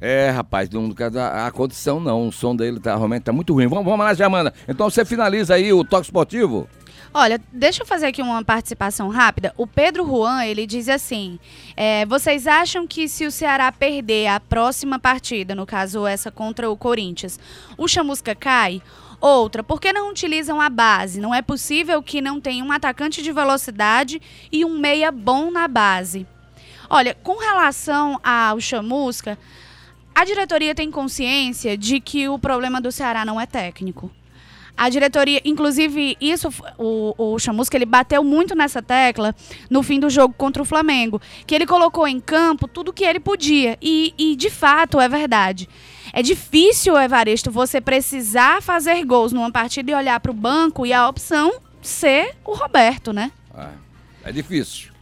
É, 0.00 0.28
rapaz, 0.28 0.68
não, 0.70 0.94
a, 1.18 1.46
a 1.46 1.50
condição 1.50 1.98
não, 1.98 2.28
o 2.28 2.32
som 2.32 2.54
dele 2.54 2.78
tá, 2.78 2.94
realmente 2.96 3.22
tá 3.22 3.32
muito 3.32 3.54
ruim. 3.54 3.66
Vamos, 3.66 3.84
vamos 3.84 4.04
lá, 4.04 4.12
Jamanda. 4.12 4.52
Então 4.68 4.90
você 4.90 5.04
finaliza 5.04 5.54
aí 5.54 5.72
o 5.72 5.84
toque 5.84 6.04
esportivo? 6.04 6.68
Olha, 7.18 7.40
deixa 7.50 7.80
eu 7.82 7.86
fazer 7.86 8.08
aqui 8.08 8.20
uma 8.20 8.44
participação 8.44 9.08
rápida. 9.08 9.54
O 9.56 9.66
Pedro 9.66 10.04
Juan, 10.04 10.44
ele 10.44 10.66
diz 10.66 10.86
assim: 10.86 11.38
é, 11.74 12.04
vocês 12.04 12.46
acham 12.46 12.86
que 12.86 13.08
se 13.08 13.24
o 13.24 13.30
Ceará 13.30 13.72
perder 13.72 14.26
a 14.26 14.38
próxima 14.38 14.98
partida, 14.98 15.54
no 15.54 15.64
caso 15.64 16.06
essa 16.06 16.30
contra 16.30 16.70
o 16.70 16.76
Corinthians, 16.76 17.40
o 17.78 17.88
Chamusca 17.88 18.34
cai? 18.34 18.82
Outra, 19.18 19.64
por 19.64 19.80
que 19.80 19.94
não 19.94 20.10
utilizam 20.10 20.60
a 20.60 20.68
base? 20.68 21.18
Não 21.18 21.34
é 21.34 21.40
possível 21.40 22.02
que 22.02 22.20
não 22.20 22.38
tenha 22.38 22.62
um 22.62 22.70
atacante 22.70 23.22
de 23.22 23.32
velocidade 23.32 24.20
e 24.52 24.62
um 24.62 24.76
meia 24.76 25.10
bom 25.10 25.50
na 25.50 25.66
base. 25.66 26.26
Olha, 26.90 27.14
com 27.22 27.38
relação 27.38 28.20
ao 28.22 28.60
Chamusca, 28.60 29.38
a 30.14 30.22
diretoria 30.22 30.74
tem 30.74 30.90
consciência 30.90 31.78
de 31.78 31.98
que 31.98 32.28
o 32.28 32.38
problema 32.38 32.78
do 32.78 32.92
Ceará 32.92 33.24
não 33.24 33.40
é 33.40 33.46
técnico. 33.46 34.12
A 34.76 34.88
diretoria, 34.88 35.40
inclusive, 35.44 36.16
isso, 36.20 36.48
o, 36.76 37.14
o 37.16 37.38
Chamusca, 37.38 37.76
ele 37.76 37.86
bateu 37.86 38.22
muito 38.22 38.54
nessa 38.54 38.82
tecla 38.82 39.34
no 39.70 39.82
fim 39.82 39.98
do 39.98 40.10
jogo 40.10 40.34
contra 40.36 40.62
o 40.62 40.66
Flamengo. 40.66 41.20
Que 41.46 41.54
ele 41.54 41.66
colocou 41.66 42.06
em 42.06 42.20
campo 42.20 42.68
tudo 42.68 42.92
que 42.92 43.04
ele 43.04 43.18
podia. 43.18 43.78
E, 43.80 44.12
e 44.18 44.36
de 44.36 44.50
fato, 44.50 45.00
é 45.00 45.08
verdade. 45.08 45.68
É 46.12 46.22
difícil, 46.22 46.96
Evaristo, 46.98 47.50
você 47.50 47.80
precisar 47.80 48.62
fazer 48.62 49.04
gols 49.04 49.32
numa 49.32 49.50
partida 49.50 49.90
e 49.90 49.94
olhar 49.94 50.20
para 50.20 50.30
o 50.30 50.34
banco 50.34 50.84
e 50.84 50.92
a 50.92 51.08
opção 51.08 51.60
ser 51.80 52.34
o 52.44 52.54
Roberto, 52.54 53.12
né? 53.12 53.32
É, 53.56 54.28
é 54.28 54.32
difícil. 54.32 54.95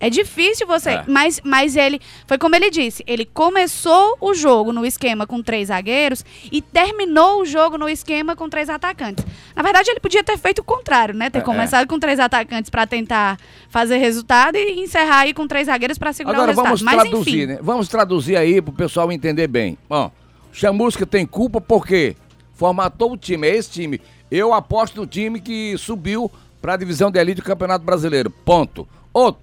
É 0.00 0.08
difícil 0.08 0.64
você. 0.66 0.90
É. 0.90 1.04
Mas, 1.08 1.40
mas 1.42 1.74
ele. 1.76 2.00
Foi 2.26 2.38
como 2.38 2.54
ele 2.54 2.70
disse: 2.70 3.02
ele 3.06 3.24
começou 3.24 4.16
o 4.20 4.32
jogo 4.32 4.72
no 4.72 4.86
esquema 4.86 5.26
com 5.26 5.42
três 5.42 5.68
zagueiros 5.68 6.24
e 6.52 6.62
terminou 6.62 7.40
o 7.40 7.44
jogo 7.44 7.76
no 7.76 7.88
esquema 7.88 8.36
com 8.36 8.48
três 8.48 8.68
atacantes. 8.70 9.24
Na 9.56 9.62
verdade, 9.62 9.90
ele 9.90 9.98
podia 9.98 10.22
ter 10.22 10.38
feito 10.38 10.60
o 10.60 10.64
contrário, 10.64 11.14
né? 11.14 11.28
Ter 11.30 11.38
É, 11.38 11.42
começado 11.42 11.88
com 11.88 11.98
três 11.98 12.20
atacantes 12.20 12.70
para 12.70 12.86
tentar 12.86 13.38
fazer 13.68 13.96
resultado 13.98 14.56
e 14.56 14.80
encerrar 14.80 15.20
aí 15.22 15.34
com 15.34 15.48
três 15.48 15.66
zagueiros 15.66 15.98
para 15.98 16.12
segurar 16.12 16.36
Agora 16.36 16.52
o 16.52 16.54
resultado. 16.54 16.76
vamos 16.78 16.82
mas 16.82 16.94
traduzir, 17.08 17.30
enfim. 17.30 17.46
né? 17.46 17.58
Vamos 17.60 17.88
traduzir 17.88 18.36
aí 18.36 18.62
pro 18.62 18.72
pessoal 18.72 19.10
entender 19.10 19.48
bem. 19.48 19.76
Ó, 19.90 20.10
Chamusca 20.52 21.04
tem 21.04 21.26
culpa 21.26 21.60
porque 21.60 22.14
formatou 22.54 23.12
o 23.12 23.16
time, 23.16 23.48
é 23.48 23.56
esse 23.56 23.70
time. 23.70 24.00
Eu 24.30 24.54
aposto 24.54 24.96
no 25.00 25.06
time 25.06 25.40
que 25.40 25.76
subiu 25.76 26.30
pra 26.62 26.76
divisão 26.76 27.10
de 27.10 27.18
elite 27.18 27.40
do 27.40 27.44
Campeonato 27.44 27.84
Brasileiro. 27.84 28.30
Ponto. 28.30 28.86
Outro, 29.12 29.40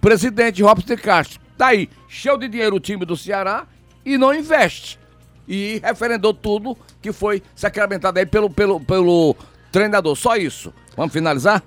presidente 0.00 0.62
Robson 0.62 0.94
de 0.94 0.96
Castro. 0.96 1.40
Tá 1.56 1.68
aí, 1.68 1.88
cheio 2.08 2.38
de 2.38 2.48
dinheiro 2.48 2.76
o 2.76 2.80
time 2.80 3.04
do 3.04 3.16
Ceará 3.16 3.66
e 4.04 4.18
não 4.18 4.34
investe. 4.34 4.98
E 5.46 5.80
referendou 5.82 6.32
tudo 6.32 6.76
que 7.00 7.12
foi 7.12 7.42
sacramentado 7.54 8.18
aí 8.18 8.26
pelo, 8.26 8.48
pelo, 8.48 8.80
pelo 8.80 9.36
treinador. 9.70 10.16
Só 10.16 10.36
isso. 10.36 10.72
Vamos 10.96 11.12
finalizar? 11.12 11.62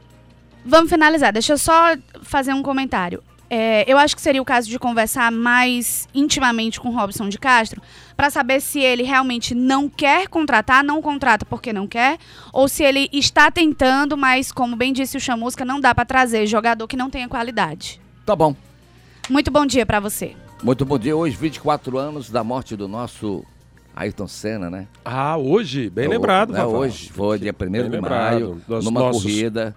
Vamos 0.66 0.90
finalizar. 0.90 1.32
Deixa 1.32 1.54
eu 1.54 1.58
só 1.58 1.96
fazer 2.24 2.54
um 2.54 2.64
comentário. 2.64 3.22
É, 3.48 3.86
eu 3.88 3.98
acho 3.98 4.16
que 4.16 4.22
seria 4.22 4.42
o 4.42 4.46
caso 4.46 4.68
de 4.70 4.80
conversar 4.80 5.32
mais 5.32 6.08
intimamente 6.16 6.80
com 6.80 6.90
Robson 6.90 7.30
de 7.30 7.38
Castro 7.38 7.80
para 8.18 8.32
saber 8.32 8.60
se 8.60 8.80
ele 8.80 9.04
realmente 9.04 9.54
não 9.54 9.88
quer 9.88 10.28
contratar, 10.28 10.84
não 10.84 11.00
contrata 11.02 11.46
porque 11.46 11.72
não 11.72 11.88
quer, 11.88 12.18
ou 12.52 12.68
se 12.68 12.84
ele 12.84 13.08
está 13.14 13.52
tentando, 13.52 14.18
mas 14.18 14.52
como 14.52 14.76
bem 14.76 14.92
disse 14.92 15.16
o 15.16 15.20
Chamusca, 15.20 15.64
não 15.64 15.80
dá 15.80 15.94
para 15.94 16.06
trazer 16.06 16.48
jogador 16.48 16.88
que 16.88 16.98
não 16.98 17.10
tenha 17.10 17.30
qualidade. 17.30 18.02
Tá 18.26 18.36
bom. 18.36 18.56
Muito 19.30 19.52
bom 19.52 19.66
dia 19.66 19.86
para 19.86 20.00
você. 20.00 20.36
Muito 20.64 20.86
bom 20.86 20.98
dia. 20.98 21.16
Hoje, 21.16 21.36
24 21.36 21.98
anos 21.98 22.30
da 22.30 22.44
morte 22.44 22.76
do 22.76 22.88
nosso 22.88 23.44
Ayrton 23.96 24.28
Senna, 24.28 24.70
né? 24.70 24.88
Ah, 25.04 25.38
hoje, 25.38 25.90
bem 25.90 26.06
É, 26.06 26.08
lembrado, 26.10 26.52
né. 26.52 26.66
Hoje, 26.66 27.12
foi 27.12 27.40
dia 27.40 27.54
1 27.54 27.70
Bem 27.70 27.84
de 27.84 27.90
lembrado. 27.90 28.32
maio, 28.34 28.62
numa 28.84 29.00
nossos- 29.02 29.24
corrida. 29.24 29.76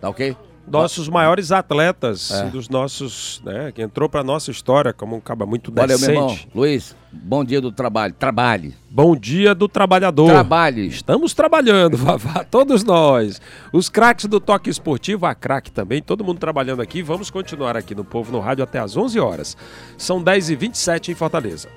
Tá 0.00 0.08
ok? 0.08 0.36
Nossos 0.68 1.08
maiores 1.08 1.50
atletas, 1.50 2.30
É. 2.30 2.44
dos 2.44 2.68
nossos, 2.68 3.42
né, 3.44 3.72
que 3.74 3.82
entrou 3.82 4.08
pra 4.08 4.22
nossa 4.22 4.50
história 4.52 4.92
como 4.92 5.16
um 5.16 5.20
caba 5.20 5.44
muito 5.44 5.72
Valeu, 5.72 5.98
meu 5.98 6.10
irmão. 6.10 6.26
decente. 6.28 6.48
Luiz, 6.54 6.94
bom 7.12 7.44
dia 7.44 7.60
do 7.60 7.72
trabalho. 7.72 8.14
Trabalhe. 8.16 8.74
Bom 8.88 9.16
dia 9.16 9.52
do 9.52 9.66
trabalhador. 9.68 10.28
Trabalhe. 10.28 10.86
Estamos 10.86 11.34
trabalhando, 11.34 11.96
Vavá, 11.98 12.44
todos 12.44 12.84
nós. 12.84 13.40
Os 13.72 13.88
craques 13.88 14.26
do 14.26 14.38
Toque 14.38 14.70
Esportivo, 14.70 15.26
a 15.26 15.34
craque 15.34 15.72
também, 15.72 16.00
todo 16.00 16.22
mundo 16.22 16.38
trabalhando 16.38 16.80
aqui. 16.82 17.02
Vamos 17.02 17.30
continuar 17.30 17.76
aqui 17.76 17.94
no 17.94 18.04
Povo 18.04 18.30
no 18.30 18.38
Rádio 18.38 18.62
até 18.62 18.78
às 18.78 18.96
11 18.96 19.18
horas. 19.18 19.56
São 19.98 20.22
10h27 20.22 21.08
em 21.08 21.14
Fortaleza. 21.16 21.68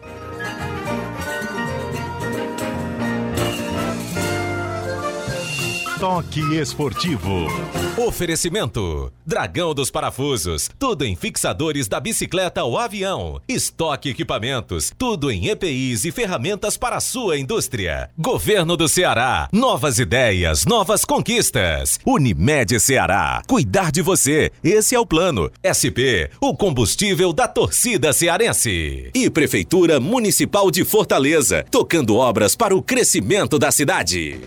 Toque 5.99 6.41
esportivo. 6.59 7.47
Oferecimento: 7.97 9.11
Dragão 9.23 9.71
dos 9.71 9.91
Parafusos. 9.91 10.67
Tudo 10.79 11.05
em 11.05 11.15
fixadores 11.15 11.87
da 11.87 11.99
bicicleta 11.99 12.61
ao 12.61 12.75
avião. 12.75 13.39
Estoque 13.47 14.09
equipamentos. 14.09 14.91
Tudo 14.97 15.29
em 15.29 15.47
EPIs 15.47 16.03
e 16.03 16.11
ferramentas 16.11 16.75
para 16.75 16.95
a 16.95 16.99
sua 16.99 17.37
indústria. 17.37 18.09
Governo 18.17 18.75
do 18.75 18.87
Ceará. 18.87 19.47
Novas 19.51 19.99
ideias, 19.99 20.65
novas 20.65 21.05
conquistas. 21.05 21.99
Unimed 22.03 22.79
Ceará. 22.79 23.43
Cuidar 23.47 23.91
de 23.91 24.01
você. 24.01 24.51
Esse 24.63 24.95
é 24.95 24.99
o 24.99 25.05
plano. 25.05 25.51
SP, 25.61 26.31
o 26.41 26.55
combustível 26.55 27.31
da 27.31 27.47
torcida 27.47 28.11
cearense. 28.11 29.11
E 29.13 29.29
Prefeitura 29.29 29.99
Municipal 29.99 30.71
de 30.71 30.83
Fortaleza. 30.83 31.63
Tocando 31.69 32.15
obras 32.15 32.55
para 32.55 32.75
o 32.75 32.81
crescimento 32.81 33.59
da 33.59 33.71
cidade. 33.71 34.41